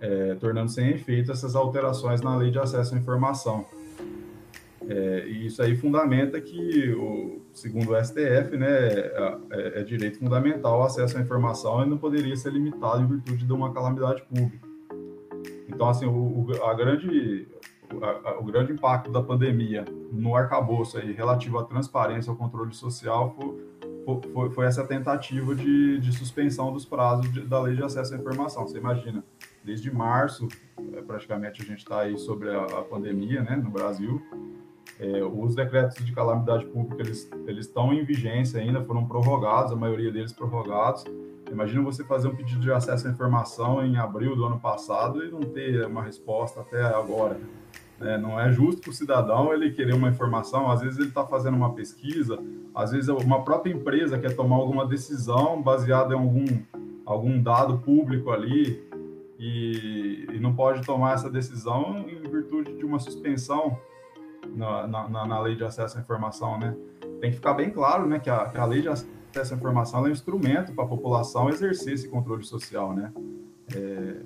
É, 0.00 0.34
tornando 0.34 0.70
sem 0.70 0.90
efeito 0.90 1.32
essas 1.32 1.54
alterações 1.54 2.20
na 2.20 2.36
lei 2.36 2.50
de 2.50 2.58
acesso 2.58 2.94
à 2.94 2.98
informação. 2.98 3.64
É, 4.88 5.26
e 5.26 5.46
isso 5.46 5.62
aí 5.62 5.74
fundamenta 5.76 6.40
que, 6.40 6.92
o, 6.92 7.40
segundo 7.52 7.92
o 7.92 8.04
STF, 8.04 8.56
né, 8.56 8.68
é, 8.68 9.38
é, 9.50 9.80
é, 9.80 9.82
direito 9.82 10.18
fundamental 10.18 10.80
o 10.80 10.82
acesso 10.84 11.16
à 11.16 11.20
informação 11.20 11.82
e 11.82 11.88
não 11.88 11.96
poderia 11.96 12.36
ser 12.36 12.52
limitado 12.52 13.02
em 13.02 13.06
virtude 13.06 13.46
de 13.46 13.52
uma 13.52 13.72
calamidade 13.72 14.22
pública. 14.22 14.68
Então, 15.68 15.88
assim, 15.88 16.06
o, 16.06 16.46
a 16.62 16.74
grande, 16.74 17.48
a, 18.24 18.38
o 18.38 18.44
grande 18.44 18.72
impacto 18.72 19.10
da 19.10 19.22
pandemia 19.22 19.84
no 20.12 20.36
arcabouço 20.36 20.98
aí, 20.98 21.12
relativo 21.12 21.58
à 21.58 21.64
transparência, 21.64 22.30
ao 22.30 22.36
controle 22.36 22.74
social, 22.74 23.34
foi, 24.04 24.32
foi, 24.32 24.50
foi 24.50 24.66
essa 24.66 24.86
tentativa 24.86 25.54
de, 25.54 25.98
de, 25.98 26.12
suspensão 26.12 26.72
dos 26.72 26.84
prazos 26.84 27.32
de, 27.32 27.40
da 27.40 27.60
lei 27.60 27.74
de 27.74 27.82
acesso 27.82 28.14
à 28.14 28.18
informação. 28.18 28.66
Você 28.66 28.76
imagina, 28.76 29.24
desde 29.64 29.90
março, 29.90 30.46
é, 30.92 31.00
praticamente 31.00 31.62
a 31.62 31.64
gente 31.64 31.78
está 31.78 32.00
aí 32.00 32.18
sobre 32.18 32.50
a, 32.50 32.64
a 32.64 32.82
pandemia 32.82 33.42
né, 33.42 33.56
no 33.56 33.70
Brasil, 33.70 34.22
é, 34.98 35.24
os 35.24 35.54
decretos 35.54 36.04
de 36.04 36.12
calamidade 36.12 36.64
pública 36.66 37.02
eles, 37.02 37.30
eles 37.46 37.66
estão 37.66 37.92
em 37.92 38.04
vigência 38.04 38.60
ainda, 38.60 38.82
foram 38.82 39.06
prorrogados, 39.06 39.72
a 39.72 39.76
maioria 39.76 40.12
deles 40.12 40.32
prorrogados. 40.32 41.04
Imagina 41.50 41.82
você 41.82 42.04
fazer 42.04 42.28
um 42.28 42.34
pedido 42.34 42.60
de 42.60 42.72
acesso 42.72 43.06
à 43.06 43.10
informação 43.10 43.84
em 43.84 43.96
abril 43.96 44.34
do 44.34 44.44
ano 44.44 44.58
passado 44.58 45.24
e 45.24 45.30
não 45.30 45.40
ter 45.40 45.86
uma 45.86 46.02
resposta 46.02 46.60
até 46.60 46.82
agora. 46.82 47.38
É, 48.00 48.18
não 48.18 48.40
é 48.40 48.50
justo 48.50 48.82
para 48.82 48.90
o 48.90 48.92
cidadão 48.92 49.52
ele 49.52 49.70
querer 49.70 49.94
uma 49.94 50.08
informação, 50.08 50.70
às 50.70 50.80
vezes 50.80 50.98
ele 50.98 51.08
está 51.08 51.24
fazendo 51.24 51.56
uma 51.56 51.72
pesquisa, 51.74 52.38
às 52.74 52.90
vezes 52.90 53.08
uma 53.08 53.44
própria 53.44 53.72
empresa 53.72 54.18
quer 54.18 54.34
tomar 54.34 54.56
alguma 54.56 54.84
decisão 54.84 55.62
baseada 55.62 56.12
em 56.12 56.18
algum, 56.18 56.44
algum 57.06 57.40
dado 57.40 57.78
público 57.78 58.30
ali 58.30 58.82
e, 59.38 60.26
e 60.32 60.40
não 60.40 60.54
pode 60.54 60.84
tomar 60.84 61.14
essa 61.14 61.30
decisão 61.30 62.04
em 62.08 62.28
virtude 62.28 62.76
de 62.76 62.84
uma 62.84 62.98
suspensão 62.98 63.78
na, 64.54 64.86
na, 64.86 65.26
na, 65.26 65.40
lei 65.40 65.56
de 65.56 65.64
acesso 65.64 65.98
à 65.98 66.00
informação, 66.00 66.58
né? 66.58 66.74
Tem 67.20 67.30
que 67.30 67.36
ficar 67.36 67.54
bem 67.54 67.70
claro, 67.70 68.06
né, 68.06 68.18
que 68.18 68.30
a, 68.30 68.46
que 68.46 68.58
a 68.58 68.64
lei 68.64 68.82
de 68.82 68.88
acesso 68.88 69.54
à 69.54 69.56
informação 69.56 70.06
é 70.06 70.08
um 70.08 70.12
instrumento 70.12 70.72
para 70.74 70.84
a 70.84 70.86
população 70.86 71.48
exercer 71.48 71.94
esse 71.94 72.08
controle 72.08 72.44
social, 72.44 72.94
né? 72.94 73.12
É, 73.74 74.16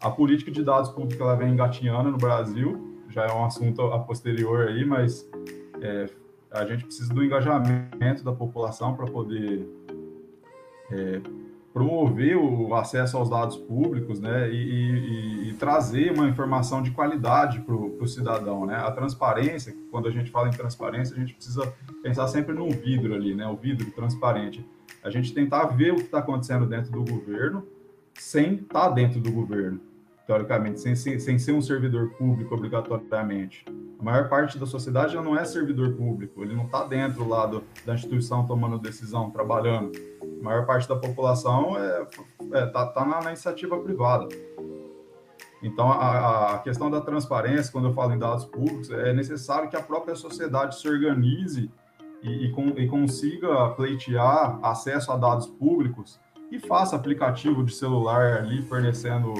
a 0.00 0.10
política 0.10 0.50
de 0.50 0.62
dados 0.62 0.90
públicos 0.90 1.20
ela 1.20 1.34
vem 1.34 1.52
engatinhando 1.52 2.10
no 2.10 2.18
Brasil, 2.18 3.04
já 3.08 3.24
é 3.24 3.32
um 3.32 3.44
assunto 3.44 3.82
a 3.82 3.98
posterior 3.98 4.68
aí, 4.68 4.84
mas 4.84 5.28
é, 5.80 6.08
a 6.50 6.64
gente 6.64 6.84
precisa 6.84 7.12
do 7.12 7.24
engajamento 7.24 8.22
da 8.24 8.32
população 8.32 8.94
para 8.94 9.06
poder 9.06 9.66
é, 10.90 11.20
promover 11.76 12.38
o 12.38 12.74
acesso 12.74 13.18
aos 13.18 13.28
dados 13.28 13.58
públicos, 13.58 14.18
né, 14.18 14.50
e, 14.50 14.56
e, 14.56 15.48
e 15.50 15.52
trazer 15.58 16.10
uma 16.10 16.26
informação 16.26 16.80
de 16.82 16.90
qualidade 16.90 17.60
para 17.60 17.74
o 17.74 18.08
cidadão, 18.08 18.64
né, 18.64 18.76
a 18.76 18.90
transparência, 18.90 19.76
quando 19.90 20.08
a 20.08 20.10
gente 20.10 20.30
fala 20.30 20.48
em 20.48 20.52
transparência, 20.52 21.14
a 21.14 21.18
gente 21.20 21.34
precisa 21.34 21.70
pensar 22.02 22.28
sempre 22.28 22.54
no 22.54 22.70
vidro 22.70 23.14
ali, 23.14 23.34
né, 23.34 23.46
o 23.46 23.56
vidro 23.56 23.90
transparente, 23.90 24.66
a 25.04 25.10
gente 25.10 25.34
tentar 25.34 25.66
ver 25.66 25.92
o 25.92 25.96
que 25.96 26.04
está 26.04 26.20
acontecendo 26.20 26.64
dentro 26.64 26.90
do 26.90 27.04
governo, 27.04 27.62
sem 28.14 28.54
estar 28.54 28.88
tá 28.88 28.90
dentro 28.90 29.20
do 29.20 29.30
governo, 29.30 29.78
teoricamente, 30.26 30.80
sem, 30.80 30.96
sem, 30.96 31.18
sem 31.18 31.38
ser 31.38 31.52
um 31.52 31.60
servidor 31.60 32.08
público 32.12 32.54
obrigatoriamente. 32.54 33.66
A 33.98 34.02
maior 34.04 34.28
parte 34.28 34.58
da 34.58 34.66
sociedade 34.66 35.14
já 35.14 35.22
não 35.22 35.36
é 35.36 35.44
servidor 35.44 35.94
público, 35.94 36.42
ele 36.42 36.54
não 36.54 36.66
está 36.66 36.84
dentro 36.84 37.26
lá 37.26 37.46
do, 37.46 37.64
da 37.84 37.94
instituição 37.94 38.46
tomando 38.46 38.78
decisão, 38.78 39.30
trabalhando 39.30 39.92
a 40.40 40.44
maior 40.44 40.66
parte 40.66 40.88
da 40.88 40.96
população 40.96 41.76
é, 41.78 42.06
é 42.52 42.66
tá, 42.66 42.86
tá 42.86 43.04
na, 43.04 43.20
na, 43.20 43.30
iniciativa 43.30 43.78
privada. 43.78 44.28
Então, 45.62 45.90
a, 45.90 46.54
a, 46.54 46.58
questão 46.58 46.90
da 46.90 47.00
transparência, 47.00 47.72
quando 47.72 47.88
eu 47.88 47.94
falo 47.94 48.12
em 48.12 48.18
dados 48.18 48.44
públicos, 48.44 48.90
é 48.90 49.12
necessário 49.12 49.68
que 49.70 49.76
a 49.76 49.82
própria 49.82 50.14
sociedade 50.14 50.78
se 50.78 50.86
organize 50.88 51.70
e, 52.22 52.46
e, 52.46 52.52
com, 52.52 52.68
e 52.68 52.86
consiga 52.86 53.70
pleitear 53.70 54.58
acesso 54.62 55.10
a 55.10 55.16
dados 55.16 55.46
públicos 55.46 56.20
e 56.50 56.58
faça 56.58 56.94
aplicativo 56.94 57.64
de 57.64 57.74
celular 57.74 58.38
ali 58.38 58.62
fornecendo 58.62 59.34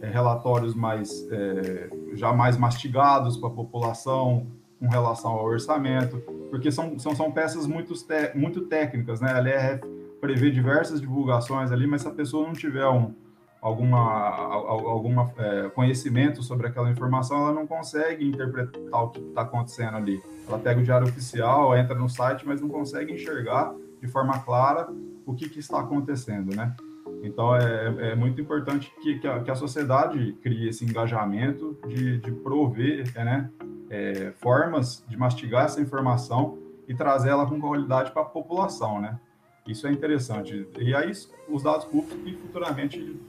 é, 0.00 0.08
relatórios 0.08 0.74
mais 0.74 1.26
é, 1.30 1.90
já 2.16 2.32
mais 2.32 2.56
mastigados 2.56 3.36
para 3.36 3.48
a 3.48 3.52
população 3.52 4.46
com 4.78 4.88
relação 4.88 5.32
ao 5.32 5.44
orçamento, 5.44 6.18
porque 6.50 6.70
são, 6.70 6.98
são, 6.98 7.14
são 7.14 7.32
peças 7.32 7.66
muito, 7.66 7.94
muito 8.34 8.62
técnicas, 8.62 9.20
né? 9.20 9.32
A 9.32 9.38
LRF 9.38 9.82
prevê 10.20 10.50
diversas 10.50 11.00
divulgações 11.00 11.70
ali, 11.70 11.86
mas 11.86 12.02
se 12.02 12.08
a 12.08 12.10
pessoa 12.10 12.46
não 12.46 12.52
tiver 12.52 12.86
um 12.88 13.14
alguma, 13.60 13.98
alguma 13.98 15.32
é, 15.38 15.68
conhecimento 15.70 16.42
sobre 16.42 16.68
aquela 16.68 16.90
informação, 16.90 17.38
ela 17.38 17.52
não 17.52 17.66
consegue 17.66 18.24
interpretar 18.24 19.02
o 19.02 19.10
que 19.10 19.20
está 19.20 19.42
acontecendo 19.42 19.96
ali. 19.96 20.22
Ela 20.46 20.58
pega 20.58 20.80
o 20.80 20.84
diário 20.84 21.08
oficial, 21.08 21.76
entra 21.76 21.94
no 21.94 22.08
site, 22.08 22.46
mas 22.46 22.60
não 22.60 22.68
consegue 22.68 23.12
enxergar 23.12 23.74
de 24.00 24.06
forma 24.06 24.38
clara 24.40 24.88
o 25.24 25.34
que, 25.34 25.48
que 25.48 25.58
está 25.58 25.80
acontecendo, 25.80 26.54
né? 26.54 26.76
Então, 27.22 27.56
é, 27.56 28.12
é 28.12 28.14
muito 28.14 28.40
importante 28.40 28.92
que, 29.02 29.18
que, 29.18 29.26
a, 29.26 29.40
que, 29.40 29.50
a, 29.50 29.54
sociedade 29.54 30.32
crie 30.42 30.68
esse 30.68 30.84
engajamento 30.84 31.76
de, 31.86 32.18
de 32.18 32.30
prover 32.30 33.12
né, 33.14 33.50
é, 33.90 34.32
formas 34.38 35.04
de 35.08 35.16
mastigar 35.16 35.64
essa 35.64 35.80
informação 35.80 36.58
e 36.86 36.94
trazer 36.94 37.30
ela 37.30 37.46
com 37.46 37.60
qualidade 37.60 38.12
para 38.12 38.22
a 38.22 38.26
população, 38.26 39.00
né? 39.00 39.18
Isso 39.66 39.86
é 39.86 39.92
interessante. 39.92 40.68
E 40.78 40.94
aí, 40.94 41.10
os 41.48 41.62
dados 41.62 41.84
públicos 41.86 42.16
que 42.22 42.36
futuramente 42.36 43.20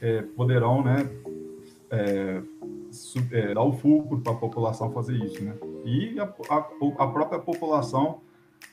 é, 0.00 0.22
poderão 0.22 0.84
né, 0.84 1.08
é, 1.90 2.42
é, 3.32 3.54
dar 3.54 3.62
o 3.62 3.72
fulcro 3.72 4.20
para 4.20 4.32
a 4.32 4.36
população 4.36 4.92
fazer 4.92 5.16
isso. 5.16 5.42
Né? 5.42 5.54
E 5.84 6.20
a, 6.20 6.24
a, 6.24 6.56
a 6.98 7.06
própria 7.08 7.38
população 7.38 8.20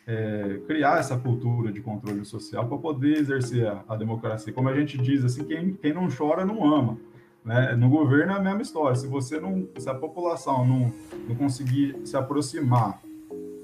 é, 0.06 0.62
criar 0.66 1.00
essa 1.00 1.18
cultura 1.18 1.72
de 1.72 1.82
controle 1.82 2.24
social 2.24 2.68
para 2.68 2.78
poder 2.78 3.18
exercer 3.18 3.68
a, 3.68 3.84
a, 3.90 3.96
democracia. 3.96 4.54
Como 4.54 4.70
a 4.70 4.76
gente 4.76 4.98
diz, 4.98 5.24
assim, 5.24 5.44
quem, 5.44 5.74
quem 5.74 5.94
não 5.94 6.08
chora 6.10 6.46
não 6.46 6.64
ama. 6.64 6.98
Né? 7.44 7.76
No 7.76 7.90
governo 7.90 8.34
é 8.34 8.36
a 8.36 8.42
mesma 8.42 8.62
história. 8.62 8.96
Se 8.96 9.08
você 9.08 9.40
não, 9.40 9.68
se 9.78 9.90
a 9.90 9.94
população 9.96 10.66
não, 10.66 10.94
não 11.28 11.36
conseguir 11.36 11.96
se 12.06 12.16
aproximar 12.16 13.02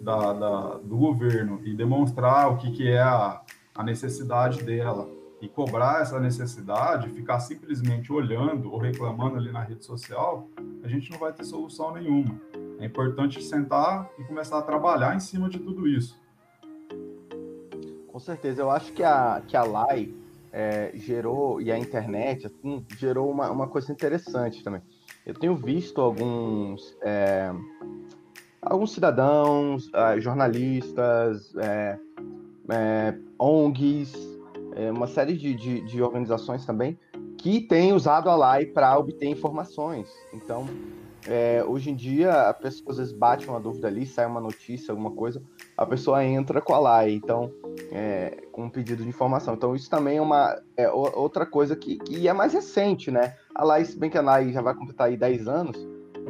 da, 0.01 0.33
da, 0.33 0.77
do 0.77 0.97
governo 0.97 1.61
e 1.63 1.73
demonstrar 1.73 2.51
o 2.51 2.57
que, 2.57 2.71
que 2.71 2.89
é 2.89 3.01
a, 3.01 3.41
a 3.73 3.83
necessidade 3.83 4.63
dela 4.63 5.09
e 5.41 5.47
cobrar 5.49 6.01
essa 6.01 6.19
necessidade, 6.19 7.09
ficar 7.09 7.39
simplesmente 7.39 8.11
olhando 8.13 8.71
ou 8.71 8.77
reclamando 8.77 9.35
ali 9.35 9.51
na 9.51 9.61
rede 9.61 9.83
social, 9.83 10.47
a 10.81 10.87
gente 10.87 11.11
não 11.11 11.19
vai 11.19 11.33
ter 11.33 11.43
solução 11.43 11.93
nenhuma. 11.93 12.39
É 12.83 12.85
importante 12.85 13.41
sentar 13.41 14.11
e 14.19 14.25
começar 14.25 14.59
a 14.59 14.61
trabalhar 14.61 15.15
em 15.15 15.19
cima 15.21 15.47
de 15.47 15.57
tudo 15.57 15.87
isso. 15.87 16.19
Com 18.11 18.19
certeza, 18.19 18.61
eu 18.61 18.69
acho 18.69 18.91
que 18.91 19.01
a, 19.01 19.41
que 19.47 19.55
a 19.55 19.63
LAI 19.63 20.13
é, 20.51 20.91
gerou, 20.93 21.61
e 21.61 21.71
a 21.71 21.79
internet, 21.79 22.45
assim, 22.45 22.85
gerou 22.97 23.31
uma, 23.31 23.49
uma 23.49 23.67
coisa 23.69 23.89
interessante 23.89 24.61
também. 24.61 24.81
Eu 25.25 25.33
tenho 25.33 25.55
visto 25.55 26.01
alguns, 26.01 26.93
é, 27.01 27.53
alguns 28.61 28.91
cidadãos, 28.91 29.87
uh, 29.87 30.19
jornalistas, 30.19 31.55
é, 31.55 31.97
é, 32.67 33.17
ONGs, 33.39 34.13
é, 34.75 34.91
uma 34.91 35.07
série 35.07 35.37
de, 35.37 35.55
de, 35.55 35.79
de, 35.85 36.01
organizações 36.01 36.65
também 36.65 36.99
que 37.37 37.61
têm 37.61 37.93
usado 37.93 38.29
a 38.29 38.35
LAI 38.35 38.65
para 38.65 38.99
obter 38.99 39.29
informações. 39.29 40.09
Então, 40.33 40.67
é, 41.27 41.63
hoje 41.65 41.89
em 41.89 41.95
dia, 41.95 42.49
a 42.49 42.53
pessoa 42.53 42.91
às 42.91 42.97
vezes 42.97 43.13
bate 43.13 43.47
uma 43.47 43.59
dúvida 43.59 43.87
ali, 43.87 44.05
sai 44.05 44.25
uma 44.25 44.41
notícia, 44.41 44.91
alguma 44.91 45.11
coisa, 45.11 45.41
a 45.77 45.85
pessoa 45.85 46.23
entra 46.23 46.61
com 46.61 46.73
a 46.73 46.79
LAI, 46.79 47.13
então, 47.13 47.51
é, 47.91 48.43
com 48.51 48.63
um 48.63 48.69
pedido 48.69 49.03
de 49.03 49.09
informação. 49.09 49.53
Então, 49.53 49.75
isso 49.75 49.89
também 49.89 50.17
é 50.17 50.21
uma 50.21 50.59
é, 50.75 50.89
outra 50.89 51.45
coisa 51.45 51.75
que, 51.75 51.97
que 51.99 52.27
é 52.27 52.33
mais 52.33 52.53
recente, 52.53 53.09
né? 53.09 53.35
A 53.55 53.63
LAI, 53.63 53.85
se 53.85 53.97
bem 53.97 54.09
que 54.09 54.17
a 54.17 54.21
LAI 54.21 54.51
já 54.51 54.61
vai 54.61 54.73
completar 54.73 55.07
aí 55.07 55.17
10 55.17 55.47
anos, 55.47 55.77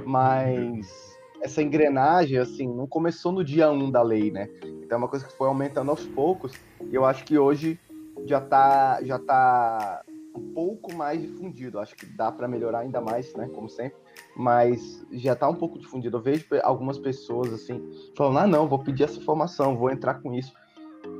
mas 0.05 1.13
essa 1.41 1.61
engrenagem, 1.61 2.37
assim, 2.37 2.67
não 2.67 2.87
começou 2.87 3.31
no 3.31 3.43
dia 3.43 3.69
1 3.71 3.91
da 3.91 4.01
lei, 4.01 4.31
né? 4.31 4.47
Então 4.63 4.95
é 4.95 4.97
uma 4.97 5.09
coisa 5.09 5.25
que 5.25 5.33
foi 5.33 5.47
aumentando 5.47 5.91
aos 5.91 6.05
poucos, 6.05 6.53
e 6.89 6.95
eu 6.95 7.03
acho 7.05 7.25
que 7.25 7.37
hoje 7.37 7.79
já 8.25 8.39
tá, 8.39 8.99
já 9.01 9.19
tá 9.19 10.03
um 10.35 10.53
pouco 10.53 10.93
mais 10.93 11.21
difundido. 11.21 11.79
Acho 11.79 11.95
que 11.95 12.05
dá 12.05 12.31
para 12.31 12.47
melhorar 12.47 12.79
ainda 12.79 12.99
mais, 13.01 13.33
né? 13.35 13.49
Como 13.53 13.69
sempre. 13.69 13.97
Mas 14.35 15.05
já 15.11 15.35
tá 15.35 15.47
um 15.47 15.55
pouco 15.55 15.77
difundido. 15.77 16.17
Eu 16.17 16.21
vejo 16.21 16.45
algumas 16.63 16.97
pessoas 16.97 17.53
assim 17.53 17.81
falando: 18.15 18.39
ah, 18.39 18.47
não, 18.47 18.67
vou 18.67 18.79
pedir 18.79 19.03
essa 19.03 19.19
informação, 19.19 19.77
vou 19.77 19.91
entrar 19.91 20.15
com 20.15 20.33
isso. 20.33 20.53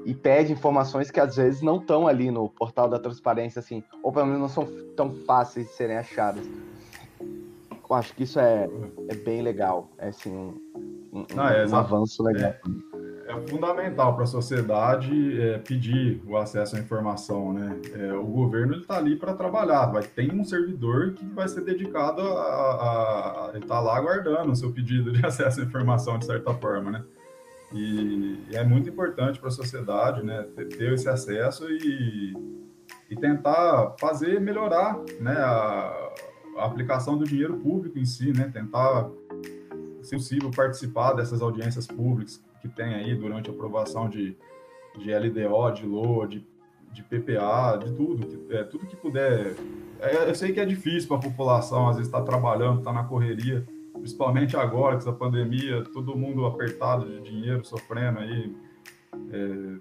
E 0.05 0.13
pede 0.13 0.53
informações 0.53 1.11
que 1.11 1.19
às 1.19 1.35
vezes 1.35 1.61
não 1.61 1.77
estão 1.77 2.07
ali 2.07 2.31
no 2.31 2.49
portal 2.49 2.89
da 2.89 2.97
transparência, 2.97 3.59
assim, 3.59 3.83
ou 4.01 4.11
pelo 4.11 4.25
menos 4.25 4.41
não 4.41 4.49
são 4.49 4.67
tão 4.95 5.13
fáceis 5.25 5.67
de 5.67 5.73
serem 5.73 5.97
achadas. 5.97 6.45
Eu 7.89 7.95
acho 7.95 8.15
que 8.15 8.23
isso 8.23 8.39
é, 8.39 8.67
é 9.09 9.15
bem 9.15 9.41
legal. 9.41 9.89
É 9.97 10.07
assim, 10.07 10.31
um, 10.31 11.19
um, 11.19 11.25
ah, 11.37 11.51
é, 11.51 11.67
um 11.67 11.75
avanço 11.75 12.23
legal. 12.23 12.51
É 12.51 12.92
é 13.25 13.47
fundamental 13.47 14.13
para 14.15 14.23
a 14.23 14.27
sociedade 14.27 15.41
é, 15.41 15.57
pedir 15.57 16.21
o 16.27 16.37
acesso 16.37 16.75
à 16.75 16.79
informação, 16.79 17.53
né? 17.53 17.79
É, 17.93 18.13
o 18.13 18.25
governo 18.25 18.75
está 18.75 18.97
ali 18.97 19.15
para 19.15 19.33
trabalhar, 19.33 19.85
vai 19.87 20.03
ter 20.03 20.33
um 20.33 20.43
servidor 20.43 21.13
que 21.13 21.25
vai 21.25 21.47
ser 21.47 21.61
dedicado 21.61 22.21
a, 22.21 23.47
a, 23.47 23.51
ele 23.53 23.63
está 23.63 23.79
lá 23.79 23.97
aguardando 23.97 24.51
o 24.51 24.55
seu 24.55 24.71
pedido 24.71 25.11
de 25.11 25.23
acesso 25.25 25.61
à 25.61 25.63
informação 25.63 26.17
de 26.17 26.25
certa 26.25 26.53
forma, 26.53 26.91
né? 26.91 27.03
E, 27.71 28.39
e 28.51 28.55
é 28.55 28.63
muito 28.63 28.89
importante 28.89 29.39
para 29.39 29.47
a 29.47 29.51
sociedade, 29.51 30.23
né? 30.23 30.45
Ter, 30.55 30.67
ter 30.67 30.93
esse 30.93 31.07
acesso 31.07 31.65
e, 31.69 32.33
e, 33.09 33.15
tentar 33.15 33.95
fazer 33.99 34.39
melhorar, 34.39 34.99
né? 35.19 35.35
A, 35.37 36.11
a 36.57 36.65
aplicação 36.65 37.17
do 37.17 37.25
dinheiro 37.25 37.57
público 37.57 37.97
em 37.97 38.05
si, 38.05 38.31
né? 38.31 38.51
Tentar 38.53 39.09
se 40.03 40.15
possível, 40.15 40.51
participar 40.51 41.13
dessas 41.13 41.41
audiências 41.41 41.87
públicas, 41.87 42.43
que 42.63 42.69
tem 42.69 42.95
aí 42.95 43.13
durante 43.13 43.49
a 43.49 43.53
aprovação 43.53 44.07
de, 44.07 44.37
de 44.97 45.13
LDO, 45.13 45.71
de 45.73 45.85
LOA, 45.85 46.27
de, 46.29 46.47
de 46.93 47.03
PPA, 47.03 47.77
de 47.77 47.91
tudo, 47.91 48.25
que, 48.25 48.55
é, 48.55 48.63
tudo 48.63 48.87
que 48.87 48.95
puder. 48.95 49.53
É, 49.99 50.29
eu 50.29 50.33
sei 50.33 50.53
que 50.53 50.61
é 50.61 50.65
difícil 50.65 51.09
para 51.09 51.17
a 51.17 51.29
população, 51.29 51.89
às 51.89 51.97
vezes 51.97 52.07
está 52.07 52.21
trabalhando, 52.21 52.79
está 52.79 52.93
na 52.93 53.03
correria, 53.03 53.67
principalmente 53.91 54.55
agora, 54.55 54.93
com 54.93 54.99
essa 54.99 55.11
pandemia, 55.11 55.83
todo 55.83 56.15
mundo 56.15 56.45
apertado 56.45 57.05
de 57.05 57.29
dinheiro, 57.29 57.65
sofrendo 57.65 58.19
aí. 58.19 58.55
É, 59.29 59.75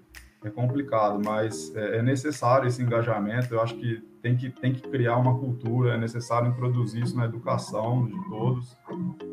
é 0.47 0.49
complicado, 0.49 1.19
mas 1.23 1.75
é, 1.75 1.97
é 1.97 2.01
necessário 2.01 2.67
esse 2.67 2.81
engajamento. 2.81 3.53
Eu 3.53 3.61
acho 3.61 3.75
que 3.75 4.01
tem 4.21 4.35
que, 4.37 4.49
tem 4.49 4.73
que 4.73 4.81
criar 4.89 5.17
uma 5.17 5.37
cultura, 5.37 5.93
é 5.93 5.97
necessário 5.97 6.49
introduzir 6.49 7.03
isso 7.03 7.15
na 7.15 7.25
educação 7.25 8.05
de 8.05 8.29
todos 8.29 8.77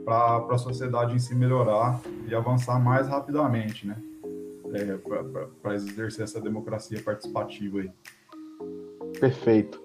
para 0.04 0.44
a 0.50 0.58
sociedade 0.58 1.14
em 1.14 1.18
si 1.18 1.34
melhorar 1.34 2.00
e 2.26 2.34
avançar 2.34 2.78
mais 2.78 3.08
rapidamente, 3.08 3.86
né? 3.86 3.96
É, 4.72 4.96
para 5.62 5.74
exercer 5.74 6.24
essa 6.24 6.40
democracia 6.40 7.02
participativa 7.02 7.80
aí. 7.80 7.90
Perfeito. 9.18 9.82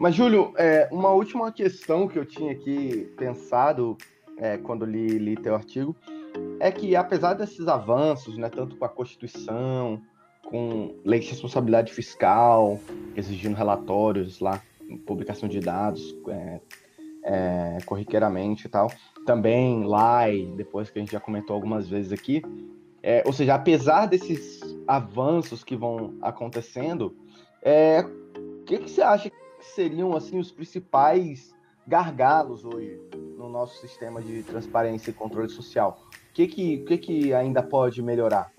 Mas, 0.00 0.14
Júlio, 0.14 0.52
é, 0.56 0.88
uma 0.90 1.10
última 1.10 1.52
questão 1.52 2.08
que 2.08 2.18
eu 2.18 2.24
tinha 2.24 2.52
aqui 2.52 3.12
pensado 3.16 3.96
é, 4.36 4.56
quando 4.56 4.84
li, 4.84 5.18
li 5.18 5.36
teu 5.36 5.54
artigo 5.54 5.94
é 6.58 6.70
que, 6.70 6.94
apesar 6.96 7.34
desses 7.34 7.68
avanços, 7.68 8.36
né, 8.36 8.48
tanto 8.48 8.76
com 8.76 8.84
a 8.84 8.88
Constituição, 8.88 10.00
com 10.50 10.96
lei 11.04 11.20
de 11.20 11.28
responsabilidade 11.28 11.92
fiscal, 11.92 12.78
exigindo 13.14 13.54
relatórios 13.54 14.40
lá, 14.40 14.60
publicação 15.06 15.48
de 15.48 15.60
dados 15.60 16.16
é, 16.28 16.60
é, 17.22 17.78
corriqueiramente 17.86 18.66
e 18.66 18.68
tal. 18.68 18.90
Também 19.24 19.84
LAI, 19.84 20.52
depois 20.56 20.90
que 20.90 20.98
a 20.98 21.02
gente 21.02 21.12
já 21.12 21.20
comentou 21.20 21.54
algumas 21.54 21.88
vezes 21.88 22.12
aqui. 22.12 22.42
É, 23.02 23.22
ou 23.24 23.32
seja, 23.32 23.54
apesar 23.54 24.06
desses 24.06 24.60
avanços 24.86 25.62
que 25.62 25.76
vão 25.76 26.14
acontecendo, 26.20 27.16
é, 27.62 28.00
o 28.02 28.64
que, 28.64 28.78
que 28.78 28.90
você 28.90 29.02
acha 29.02 29.30
que 29.30 29.36
seriam 29.60 30.14
assim 30.16 30.38
os 30.38 30.50
principais 30.50 31.54
gargalos 31.86 32.64
hoje 32.64 33.00
no 33.38 33.48
nosso 33.48 33.80
sistema 33.80 34.20
de 34.20 34.42
transparência 34.42 35.10
e 35.10 35.14
controle 35.14 35.48
social? 35.48 36.02
O 36.10 36.32
que, 36.34 36.46
que, 36.46 36.78
que, 36.78 36.98
que 36.98 37.34
ainda 37.34 37.62
pode 37.62 38.02
melhorar? 38.02 38.52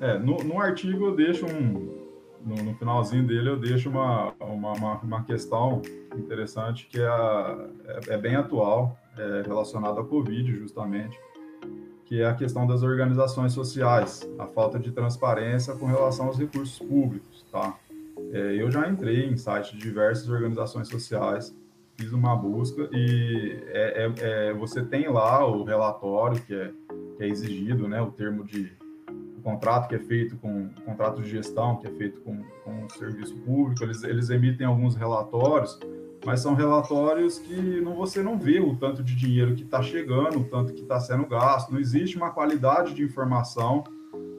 É, 0.00 0.18
no, 0.18 0.42
no 0.42 0.58
artigo 0.58 1.06
eu 1.06 1.14
deixo 1.14 1.46
um. 1.46 2.00
No, 2.44 2.54
no, 2.56 2.74
finalzinho 2.74 3.26
dele 3.26 3.50
eu 3.50 3.58
deixo 3.58 3.90
uma, 3.90 4.32
uma, 4.40 4.72
uma, 4.72 4.98
uma 5.00 5.24
questão 5.24 5.82
interessante 6.16 6.86
que 6.86 6.98
é, 6.98 7.06
a, 7.06 7.68
é, 7.84 8.14
é, 8.14 8.16
bem 8.16 8.34
atual, 8.34 8.98
é 9.18 9.42
relacionada 9.46 10.00
à 10.00 10.04
Covid, 10.04 10.50
justamente, 10.56 11.20
que 12.06 12.22
é 12.22 12.26
a 12.26 12.34
questão 12.34 12.66
das 12.66 12.82
organizações 12.82 13.52
sociais, 13.52 14.26
a 14.38 14.46
falta 14.46 14.78
de 14.78 14.90
transparência 14.90 15.74
com 15.74 15.84
relação 15.84 16.28
aos 16.28 16.38
recursos 16.38 16.78
públicos, 16.78 17.44
tá? 17.52 17.76
É, 18.32 18.62
eu 18.62 18.70
já 18.70 18.88
entrei 18.88 19.26
em 19.26 19.36
sites 19.36 19.72
de 19.72 19.78
diversas 19.78 20.26
organizações 20.30 20.88
sociais, 20.88 21.54
fiz 21.98 22.10
uma 22.14 22.34
busca 22.34 22.88
e 22.90 23.62
é, 23.66 24.06
é, 24.06 24.48
é 24.48 24.54
você 24.54 24.82
tem 24.82 25.10
lá 25.10 25.46
o 25.46 25.62
relatório 25.62 26.40
que 26.40 26.54
é, 26.54 26.72
que 27.18 27.24
é 27.24 27.28
exigido, 27.28 27.86
né, 27.86 28.00
o 28.00 28.10
termo 28.10 28.44
de 28.44 28.72
o 29.40 29.42
contrato 29.42 29.88
que 29.88 29.94
é 29.94 29.98
feito 29.98 30.36
com 30.36 30.66
o 30.66 30.82
contrato 30.82 31.22
de 31.22 31.28
gestão, 31.28 31.76
que 31.76 31.86
é 31.86 31.90
feito 31.90 32.20
com, 32.20 32.42
com 32.62 32.84
o 32.84 32.90
serviço 32.90 33.34
público, 33.38 33.82
eles, 33.82 34.02
eles 34.04 34.28
emitem 34.28 34.66
alguns 34.66 34.94
relatórios, 34.94 35.78
mas 36.24 36.40
são 36.40 36.54
relatórios 36.54 37.38
que 37.38 37.80
não, 37.80 37.94
você 37.94 38.22
não 38.22 38.38
vê 38.38 38.60
o 38.60 38.76
tanto 38.76 39.02
de 39.02 39.16
dinheiro 39.16 39.54
que 39.54 39.62
está 39.62 39.82
chegando, 39.82 40.40
o 40.40 40.44
tanto 40.44 40.74
que 40.74 40.82
está 40.82 41.00
sendo 41.00 41.26
gasto, 41.26 41.72
não 41.72 41.80
existe 41.80 42.16
uma 42.16 42.30
qualidade 42.30 42.92
de 42.92 43.02
informação 43.02 43.82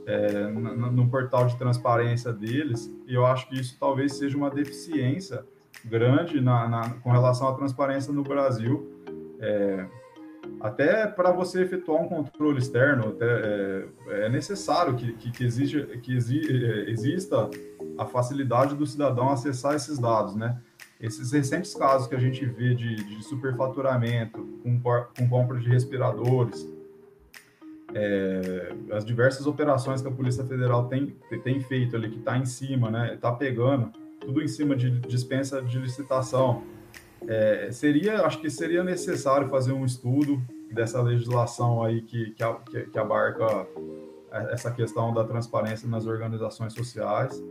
é, 0.06 0.48
no, 0.48 0.92
no, 0.92 1.10
portal 1.10 1.48
de 1.48 1.58
transparência 1.58 2.32
deles, 2.32 2.94
e 3.08 3.16
eu 3.16 3.26
acho 3.26 3.50
que 3.50 3.60
isso 3.60 3.76
talvez 3.80 4.14
seja 4.14 4.38
uma 4.38 4.52
deficiência 4.52 5.44
grande 5.84 6.40
na, 6.40 6.68
na 6.68 6.90
com 7.02 7.12
relação 7.12 7.48
à 7.48 7.54
transparência 7.56 8.14
no 8.14 8.22
Brasil. 8.22 8.88
É, 9.40 9.88
até 10.64 11.08
para 11.08 11.32
você 11.32 11.64
efetuar 11.64 12.02
um 12.02 12.08
controle 12.08 12.60
externo, 12.60 13.10
até, 13.10 13.26
é, 13.26 14.26
é 14.26 14.30
necessário 14.30 14.96
que, 14.96 15.14
que, 15.14 15.32
que, 15.32 15.98
que 15.98 16.16
exi, 16.16 16.66
é, 16.66 16.90
exista 16.90 17.50
a 17.98 18.06
facilidade 18.06 18.76
do 18.76 18.86
cidadão 18.86 19.30
acessar 19.30 19.76
esses 19.76 19.98
dados, 19.98 20.36
né? 20.36 20.60
Esses 21.00 21.32
recentes 21.32 21.74
casos 21.74 22.08
que 22.08 22.16
a 22.16 22.20
gente 22.20 22.46
vê 22.46 22.76
de, 22.76 22.96
de 22.96 23.24
superfaturamento 23.24 24.40
com, 24.64 24.80
com 24.80 25.30
compra 25.30 25.60
de 25.60 25.68
respiradores, 25.68 26.68
é, 27.94 28.74
as 28.92 29.04
diversas 29.04 29.48
operações 29.48 30.02
que 30.02 30.08
a 30.08 30.12
Polícia 30.12 30.46
Federal 30.46 30.88
tem, 30.88 31.16
tem 31.44 31.60
feito 31.60 31.96
ali, 31.96 32.10
que 32.10 32.20
está 32.20 32.38
em 32.38 32.46
cima, 32.46 32.92
né? 32.92 33.16
Está 33.16 33.32
pegando, 33.32 33.92
tudo 34.20 34.42
em 34.42 34.48
cima 34.48 34.76
de 34.76 34.92
dispensa 35.00 35.62
de 35.62 35.80
licitação, 35.80 36.64
é, 37.28 37.72
seria, 37.72 38.26
acho 38.26 38.40
que 38.40 38.50
seria 38.50 38.84
necessário 38.84 39.50
fazer 39.50 39.74
um 39.74 39.86
estudo 39.86 40.42
dessa 40.72 41.02
legislação 41.02 41.84
aí 41.84 42.02
que, 42.02 42.34
que, 42.70 42.82
que 42.86 43.00
abarca 43.00 43.68
essa 44.52 44.72
questão 44.72 45.14
da 45.14 45.24
transparência 45.26 45.88
nas 45.88 46.06
organizações 46.06 46.74
sociais, 46.74 47.44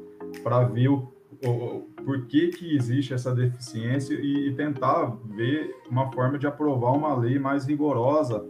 para 0.42 0.62
ver 0.64 0.88
o, 0.88 1.12
o, 1.44 1.86
por 2.04 2.26
que, 2.26 2.48
que 2.48 2.74
existe 2.74 3.12
essa 3.12 3.34
deficiência 3.34 4.14
e, 4.14 4.48
e, 4.48 4.54
tentar 4.54 5.16
ver 5.26 5.76
uma 5.90 6.10
forma 6.10 6.38
de 6.38 6.46
aprovar 6.46 6.92
uma 6.92 7.14
lei 7.14 7.38
mais 7.38 7.66
rigorosa 7.66 8.44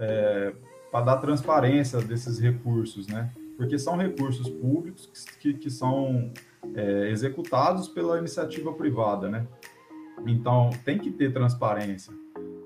é, 0.00 0.54
para 0.90 1.04
dar 1.04 1.16
transparência 1.18 2.00
desses 2.00 2.38
recursos, 2.38 3.06
né? 3.06 3.30
Porque 3.56 3.78
são 3.78 3.96
recursos 3.96 4.48
públicos 4.48 5.10
que, 5.40 5.54
que 5.54 5.70
são 5.70 6.30
é, 6.74 7.10
executados 7.10 7.88
pela 7.88 8.18
iniciativa 8.18 8.72
privada, 8.72 9.28
né? 9.28 9.46
Então, 10.26 10.70
tem 10.84 10.98
que 10.98 11.10
ter 11.10 11.32
transparência. 11.32 12.12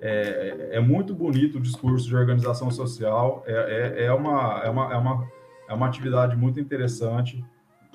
É, 0.02 0.68
é, 0.72 0.76
é 0.76 0.80
muito 0.80 1.14
bonito 1.14 1.58
o 1.58 1.60
discurso 1.60 2.06
de 2.06 2.16
organização 2.16 2.70
social, 2.70 3.42
é, 3.46 3.52
é, 3.98 4.04
é, 4.04 4.12
uma, 4.12 4.62
é, 4.64 4.70
uma, 4.70 4.92
é, 4.92 4.96
uma, 4.96 5.28
é 5.68 5.74
uma 5.74 5.86
atividade 5.86 6.36
muito 6.36 6.58
interessante, 6.58 7.44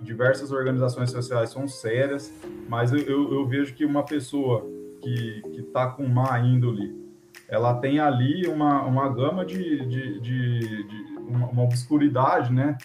diversas 0.01 0.51
organizações 0.51 1.09
sociais 1.09 1.49
são 1.49 1.67
sérias, 1.67 2.31
mas 2.67 2.91
eu, 2.91 2.99
eu, 2.99 3.33
eu 3.33 3.47
vejo 3.47 3.73
que 3.73 3.85
uma 3.85 4.03
pessoa 4.03 4.65
que 5.01 5.41
está 5.57 5.87
com 5.87 6.05
má 6.07 6.39
índole, 6.39 7.05
ela 7.47 7.75
tem 7.75 7.99
ali 7.99 8.47
uma, 8.47 8.83
uma 8.83 9.09
gama 9.09 9.45
de, 9.45 9.85
de, 9.85 10.19
de, 10.19 10.59
de 10.87 11.17
uma, 11.19 11.47
uma, 11.47 11.63
obscuridade, 11.63 12.51
né, 12.51 12.77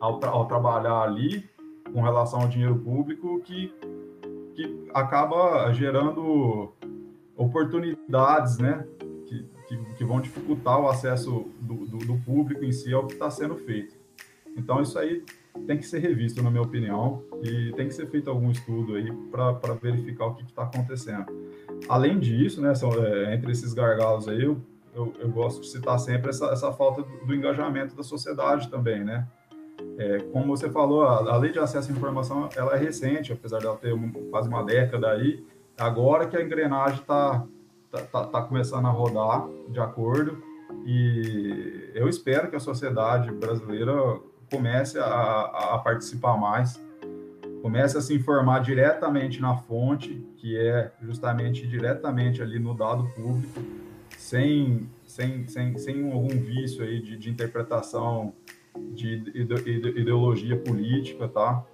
ao, 0.00 0.18
tra 0.18 0.30
ao 0.30 0.46
trabalhar 0.46 1.02
ali 1.02 1.48
com 1.92 2.02
relação 2.02 2.40
ao 2.40 2.48
dinheiro 2.48 2.76
público 2.76 3.40
que, 3.40 3.72
que 4.58 4.88
acaba 4.92 5.72
gerando 5.72 6.72
oportunidades, 7.36 8.58
né, 8.58 8.84
que, 9.24 9.46
que, 9.68 9.94
que 9.94 10.04
vão 10.04 10.20
dificultar 10.20 10.80
o 10.80 10.88
acesso 10.88 11.46
do, 11.60 11.86
do, 11.86 11.98
do 11.98 12.18
público 12.18 12.64
em 12.64 12.72
si 12.72 12.92
ao 12.92 13.06
que 13.06 13.12
está 13.12 13.30
sendo 13.30 13.54
feito. 13.54 13.96
Então, 14.56 14.82
isso 14.82 14.98
aí 14.98 15.22
tem 15.64 15.78
que 15.78 15.86
ser 15.86 16.00
revisto, 16.00 16.42
na 16.42 16.50
minha 16.50 16.62
opinião, 16.62 17.22
e 17.40 17.72
tem 17.76 17.86
que 17.86 17.94
ser 17.94 18.08
feito 18.08 18.28
algum 18.28 18.50
estudo 18.50 18.96
aí 18.96 19.12
para 19.30 19.74
verificar 19.80 20.26
o 20.26 20.34
que 20.34 20.42
está 20.42 20.64
acontecendo. 20.64 21.26
Além 21.88 22.18
disso, 22.18 22.60
né, 22.60 22.74
são, 22.74 22.90
é, 22.92 23.36
entre 23.36 23.52
esses 23.52 23.72
gargalos 23.72 24.26
aí, 24.26 24.42
eu, 24.42 24.60
eu, 24.92 25.14
eu, 25.20 25.28
gosto 25.30 25.60
de 25.60 25.68
citar 25.68 26.00
sempre 26.00 26.30
essa, 26.30 26.46
essa 26.46 26.72
falta 26.72 27.02
do, 27.02 27.26
do 27.26 27.32
engajamento 27.32 27.94
da 27.94 28.02
sociedade 28.02 28.68
também, 28.68 29.04
né? 29.04 29.28
É, 29.98 30.20
como 30.32 30.56
você 30.56 30.70
falou, 30.70 31.02
a, 31.02 31.16
a, 31.16 31.36
lei 31.36 31.50
de 31.50 31.58
acesso 31.58 31.90
à 31.90 31.94
informação 31.94 32.48
ela 32.56 32.76
é 32.76 32.78
recente, 32.78 33.32
apesar 33.32 33.58
dela 33.58 33.76
ter 33.76 33.92
quase 34.30 34.48
uma 34.48 34.62
década 34.62 35.10
aí. 35.10 35.44
Agora 35.76 36.26
que 36.26 36.36
a 36.36 36.42
engrenagem 36.42 37.00
está 37.00 37.44
tá, 37.90 38.02
tá, 38.02 38.24
tá 38.26 38.42
começando 38.42 38.86
a 38.86 38.90
rodar 38.90 39.48
de 39.68 39.80
acordo, 39.80 40.40
e 40.86 41.90
eu 41.94 42.08
espero 42.08 42.48
que 42.48 42.54
a 42.54 42.60
sociedade 42.60 43.32
brasileira 43.32 43.92
comece 44.50 44.98
a, 44.98 45.74
a 45.74 45.78
participar 45.78 46.36
mais, 46.36 46.80
comece 47.60 47.98
a 47.98 48.00
se 48.00 48.14
informar 48.14 48.60
diretamente 48.60 49.40
na 49.40 49.56
fonte, 49.56 50.24
que 50.36 50.56
é 50.56 50.92
justamente 51.02 51.66
diretamente 51.66 52.40
ali 52.40 52.60
no 52.60 52.72
dado 52.72 53.04
público, 53.16 53.60
sem, 54.16 54.88
sem, 55.04 55.46
sem, 55.48 55.76
sem 55.76 56.12
algum 56.12 56.28
vício 56.28 56.84
aí 56.84 57.00
de, 57.00 57.16
de 57.16 57.30
interpretação 57.30 58.32
de 58.92 59.22
ideologia 59.96 60.56
política, 60.56 61.28
tá? 61.28 61.64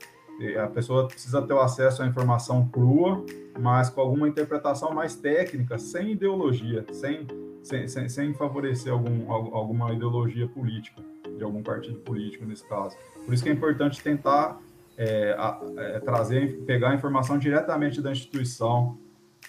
A 0.62 0.67
pessoa 0.67 1.07
precisa 1.07 1.40
ter 1.43 1.53
o 1.53 1.61
acesso 1.61 2.03
à 2.03 2.07
informação 2.07 2.69
crua, 2.69 3.25
mas 3.59 3.88
com 3.88 4.01
alguma 4.01 4.29
interpretação 4.29 4.93
mais 4.93 5.14
técnica, 5.14 5.79
sem 5.79 6.12
ideologia, 6.12 6.85
sem, 6.93 7.27
sem, 7.62 8.09
sem, 8.09 8.35
favorecer 8.35 8.93
algum, 8.93 9.31
alguma 9.31 9.93
ideologia 9.93 10.49
política 10.49 11.01
de 11.37 11.45
algum 11.45 11.62
partido 11.62 12.01
político 12.01 12.45
nesse 12.45 12.67
caso. 12.69 12.97
Por 13.25 13.33
isso 13.33 13.43
que 13.43 13.49
é 13.49 13.53
importante 13.53 14.03
tentar 14.03 14.61
é, 14.97 15.37
é, 15.77 16.01
trazer, 16.01 16.59
pegar 16.67 16.90
a 16.90 16.95
informação 16.95 17.38
diretamente 17.38 18.01
da 18.01 18.11
instituição, 18.11 18.99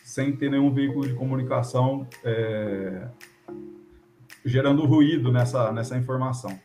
sem 0.03 0.35
ter 0.35 0.49
nenhum 0.49 0.71
veículo 0.71 1.07
de 1.07 1.13
comunicação 1.13 2.07
é, 2.23 3.07
gerando 4.43 4.85
ruído 4.85 5.31
nessa, 5.31 5.71
nessa 5.71 5.97
informação. 5.97 6.59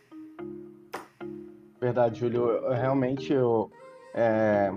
Verdade, 1.81 2.19
Júlio. 2.19 2.47
Eu, 2.47 2.73
realmente, 2.73 3.33
eu, 3.33 3.71
é, 4.13 4.71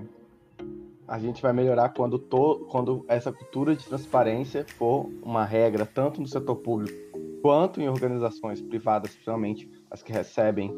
a 1.07 1.19
gente 1.19 1.39
vai 1.39 1.53
melhorar 1.53 1.89
quando, 1.89 2.17
to, 2.17 2.65
quando 2.71 3.05
essa 3.07 3.31
cultura 3.31 3.75
de 3.75 3.85
transparência 3.85 4.65
for 4.75 5.07
uma 5.21 5.45
regra, 5.45 5.85
tanto 5.85 6.19
no 6.19 6.27
setor 6.27 6.55
público 6.55 7.05
quanto 7.43 7.79
em 7.79 7.87
organizações 7.87 8.59
privadas, 8.59 9.11
principalmente 9.11 9.69
as 9.91 10.01
que 10.01 10.11
recebem 10.11 10.73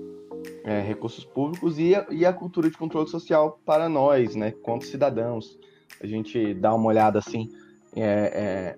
é, 0.66 0.82
recursos 0.82 1.24
públicos, 1.24 1.80
e 1.80 1.96
a, 1.96 2.06
e 2.12 2.26
a 2.26 2.34
cultura 2.34 2.70
de 2.70 2.78
controle 2.78 3.08
social 3.08 3.62
para 3.66 3.88
nós, 3.88 4.36
né, 4.36 4.52
quanto 4.52 4.86
cidadãos. 4.86 5.58
A 6.04 6.06
gente 6.06 6.54
dá 6.56 6.74
uma 6.74 6.90
olhada 6.90 7.20
assim 7.20 7.50
é, 7.96 8.76
é, 8.76 8.78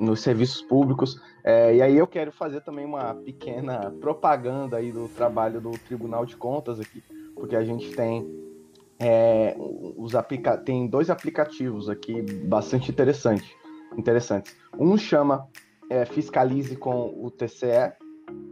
nos 0.00 0.20
serviços 0.20 0.62
públicos. 0.62 1.20
É, 1.44 1.74
e 1.76 1.82
aí 1.82 1.96
eu 1.96 2.06
quero 2.06 2.32
fazer 2.32 2.60
também 2.62 2.84
uma 2.84 3.14
pequena 3.14 3.90
propaganda 4.00 4.78
aí 4.78 4.90
do 4.90 5.08
trabalho 5.08 5.60
do 5.60 5.70
Tribunal 5.70 6.24
de 6.24 6.36
Contas 6.36 6.80
aqui, 6.80 7.02
porque 7.34 7.56
a 7.56 7.64
gente 7.64 7.90
tem 7.94 8.26
é, 8.98 9.56
os 9.96 10.14
aplica 10.14 10.58
tem 10.58 10.86
dois 10.86 11.08
aplicativos 11.08 11.88
aqui 11.88 12.20
bastante 12.44 12.90
interessante, 12.90 13.56
interessantes. 13.96 14.54
Um 14.78 14.96
chama 14.96 15.48
é, 15.88 16.04
Fiscalize 16.04 16.76
com 16.76 17.14
o 17.22 17.30
TCE, 17.30 17.92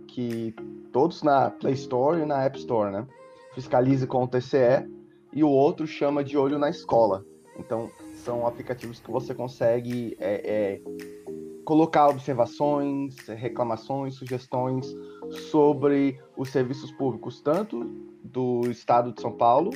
que 0.09 0.55
todos 0.93 1.23
na 1.23 1.51
Play 1.51 1.75
Store 1.75 2.21
e 2.21 2.25
na 2.25 2.43
App 2.45 2.59
Store, 2.59 2.91
né? 2.91 3.07
Fiscalize 3.55 4.07
com 4.07 4.25
o 4.25 4.29
TCE 4.29 4.89
e 5.33 5.45
o 5.45 5.49
outro 5.49 5.87
chama 5.87 6.25
de 6.25 6.37
Olho 6.37 6.59
na 6.59 6.71
Escola. 6.71 7.25
Então, 7.59 7.91
são 8.19 8.47
aplicativos 8.47 9.01
que 9.01 9.11
você 9.11 9.35
consegue 9.35 10.17
é, 10.19 10.35
é, 10.45 10.81
colocar 11.65 12.09
observações, 12.09 13.17
reclamações, 13.29 14.15
sugestões 14.15 14.87
sobre 15.51 16.21
os 16.37 16.51
serviços 16.51 16.91
públicos, 16.93 17.41
tanto 17.41 17.85
do 18.23 18.63
estado 18.71 19.13
de 19.13 19.21
São 19.21 19.33
Paulo, 19.33 19.71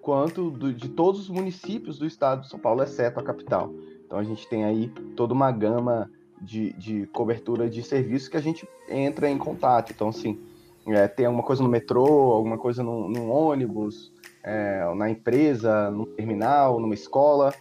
quanto 0.00 0.50
do, 0.50 0.72
de 0.72 0.88
todos 0.88 1.20
os 1.20 1.28
municípios 1.28 1.98
do 1.98 2.06
estado 2.06 2.42
de 2.42 2.48
São 2.48 2.58
Paulo, 2.58 2.82
exceto 2.82 3.20
a 3.20 3.22
capital. 3.22 3.72
Então, 4.04 4.18
a 4.18 4.24
gente 4.24 4.46
tem 4.48 4.64
aí 4.64 4.88
toda 5.16 5.32
uma 5.32 5.50
gama 5.50 6.10
de, 6.40 6.72
de 6.74 7.06
cobertura 7.06 7.68
de 7.68 7.82
serviços 7.82 8.28
que 8.28 8.36
a 8.36 8.42
gente 8.42 8.68
entra 8.88 9.30
em 9.30 9.38
contato. 9.38 9.92
Então, 9.92 10.08
assim, 10.08 10.38
é, 10.86 11.08
tem 11.08 11.26
alguma 11.26 11.44
coisa 11.44 11.62
no 11.62 11.68
metrô, 11.68 12.32
alguma 12.32 12.58
coisa 12.58 12.82
no 12.82 13.28
ônibus, 13.30 14.12
é, 14.42 14.84
na 14.94 15.08
empresa, 15.08 15.90
no 15.90 16.06
terminal, 16.06 16.78
numa 16.78 16.94
escola, 16.94 17.54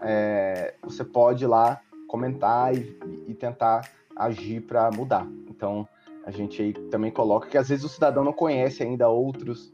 é, 0.00 0.74
você 0.82 1.04
pode 1.04 1.44
ir 1.44 1.46
lá 1.46 1.80
comentar 2.06 2.74
e, 2.74 2.98
e 3.28 3.34
tentar 3.34 3.88
agir 4.16 4.62
para 4.62 4.90
mudar. 4.90 5.26
Então, 5.48 5.86
a 6.24 6.30
gente 6.30 6.60
aí 6.60 6.72
também 6.72 7.10
coloca 7.10 7.48
que 7.48 7.58
às 7.58 7.68
vezes 7.68 7.84
o 7.84 7.88
cidadão 7.88 8.24
não 8.24 8.32
conhece 8.32 8.82
ainda 8.82 9.08
outros, 9.08 9.72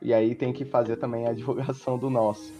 e 0.00 0.14
aí 0.14 0.34
tem 0.34 0.52
que 0.52 0.64
fazer 0.64 0.96
também 0.96 1.26
a 1.26 1.32
divulgação 1.34 1.98
do 1.98 2.08
nosso 2.08 2.52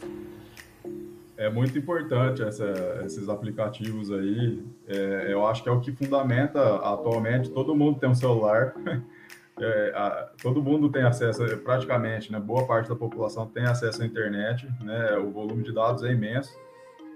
é 1.37 1.50
muito 1.50 1.76
importante 1.76 2.42
essa, 2.42 3.02
esses 3.04 3.28
aplicativos 3.28 4.11
aí. 4.11 4.62
É, 4.87 5.33
eu 5.33 5.46
acho 5.46 5.62
que 5.62 5.68
é 5.68 5.72
o 5.72 5.80
que 5.80 5.92
fundamenta 5.92 6.76
atualmente. 6.76 7.50
Todo 7.50 7.74
mundo 7.74 7.98
tem 7.98 8.09
um 8.09 8.14
celular, 8.14 8.74
é, 9.58 9.92
a, 9.94 10.30
todo 10.42 10.62
mundo 10.62 10.90
tem 10.90 11.02
acesso, 11.02 11.44
praticamente, 11.58 12.30
né? 12.32 12.40
Boa 12.40 12.66
parte 12.66 12.88
da 12.88 12.96
população 12.96 13.46
tem 13.46 13.64
acesso 13.64 14.02
à 14.02 14.06
internet, 14.06 14.68
né? 14.80 15.16
O 15.18 15.30
volume 15.30 15.62
de 15.62 15.72
dados 15.72 16.02
é 16.02 16.12
imenso. 16.12 16.52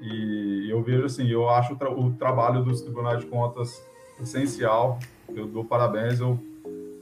E 0.00 0.68
eu 0.70 0.82
vejo 0.82 1.04
assim, 1.04 1.28
eu 1.28 1.48
acho 1.48 1.74
o, 1.74 1.76
tra 1.76 1.90
o 1.90 2.12
trabalho 2.12 2.62
dos 2.62 2.80
tribunais 2.80 3.20
de 3.20 3.26
contas 3.26 3.84
essencial. 4.20 4.98
Eu 5.28 5.46
dou 5.46 5.64
parabéns. 5.64 6.20
Eu, 6.20 6.38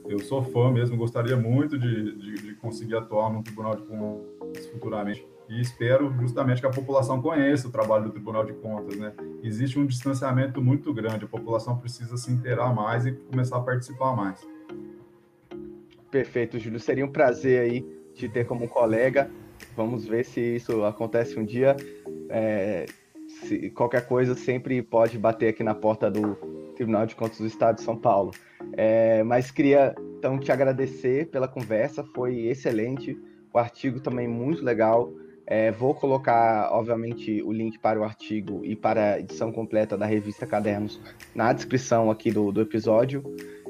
eu 0.07 0.19
sou 0.19 0.41
fã 0.41 0.71
mesmo, 0.71 0.97
gostaria 0.97 1.35
muito 1.35 1.77
de, 1.77 2.15
de, 2.15 2.33
de 2.35 2.55
conseguir 2.55 2.95
atuar 2.95 3.29
no 3.29 3.43
tribunal 3.43 3.75
de 3.75 3.83
contas 3.83 4.65
futuramente 4.67 5.27
e 5.49 5.61
espero 5.61 6.13
justamente 6.19 6.59
que 6.59 6.67
a 6.67 6.71
população 6.71 7.21
conheça 7.21 7.67
o 7.67 7.71
trabalho 7.71 8.05
do 8.05 8.11
Tribunal 8.11 8.45
de 8.45 8.53
Contas, 8.53 8.97
né? 8.97 9.13
Existe 9.41 9.79
um 9.79 9.85
distanciamento 9.85 10.61
muito 10.61 10.93
grande, 10.93 11.25
a 11.25 11.27
população 11.27 11.77
precisa 11.77 12.17
se 12.17 12.31
inteirar 12.31 12.73
mais 12.73 13.05
e 13.05 13.13
começar 13.13 13.57
a 13.57 13.61
participar 13.61 14.15
mais. 14.15 14.45
Perfeito, 16.17 16.57
Júlio. 16.57 16.79
Seria 16.79 17.05
um 17.05 17.11
prazer 17.11 17.61
aí 17.61 17.85
te 18.15 18.27
ter 18.27 18.47
como 18.47 18.67
colega. 18.67 19.29
Vamos 19.75 20.07
ver 20.07 20.25
se 20.25 20.55
isso 20.55 20.83
acontece 20.83 21.39
um 21.39 21.45
dia. 21.45 21.75
É, 22.27 22.87
se, 23.27 23.69
qualquer 23.69 24.07
coisa 24.07 24.33
sempre 24.33 24.81
pode 24.81 25.15
bater 25.15 25.49
aqui 25.49 25.63
na 25.63 25.75
porta 25.75 26.09
do 26.09 26.33
Tribunal 26.75 27.05
de 27.05 27.15
Contas 27.15 27.37
do 27.37 27.45
Estado 27.45 27.75
de 27.75 27.83
São 27.83 27.95
Paulo. 27.95 28.31
É, 28.73 29.21
mas 29.21 29.51
queria 29.51 29.93
então 30.17 30.39
te 30.39 30.51
agradecer 30.51 31.27
pela 31.27 31.47
conversa, 31.47 32.03
foi 32.15 32.47
excelente. 32.47 33.15
O 33.53 33.59
artigo 33.59 33.99
também 33.99 34.27
muito 34.27 34.65
legal. 34.65 35.13
É, 35.45 35.71
vou 35.71 35.93
colocar, 35.93 36.71
obviamente, 36.71 37.43
o 37.43 37.53
link 37.53 37.77
para 37.77 37.99
o 37.99 38.03
artigo 38.03 38.65
e 38.65 38.75
para 38.75 39.13
a 39.13 39.19
edição 39.19 39.51
completa 39.51 39.95
da 39.95 40.07
revista 40.07 40.47
Cadernos 40.47 40.99
na 41.35 41.53
descrição 41.53 42.09
aqui 42.09 42.31
do, 42.31 42.51
do 42.51 42.59
episódio. 42.59 43.23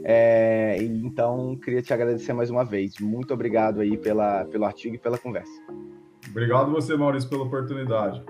É, 0.04 0.78
então, 0.82 1.56
queria 1.56 1.82
te 1.82 1.94
agradecer 1.94 2.34
mais 2.34 2.50
uma 2.50 2.64
vez. 2.64 3.00
Muito 3.00 3.34
obrigado 3.34 3.82
aí 3.82 3.98
pela, 3.98 4.46
pelo 4.46 4.66
artigo 4.66 4.96
e 4.96 4.98
pela 4.98 5.18
conversa. 5.18 5.62
Obrigado 6.30 6.72
você, 6.72 6.96
Maurício, 6.96 7.30
pela 7.30 7.44
oportunidade. 7.44 8.24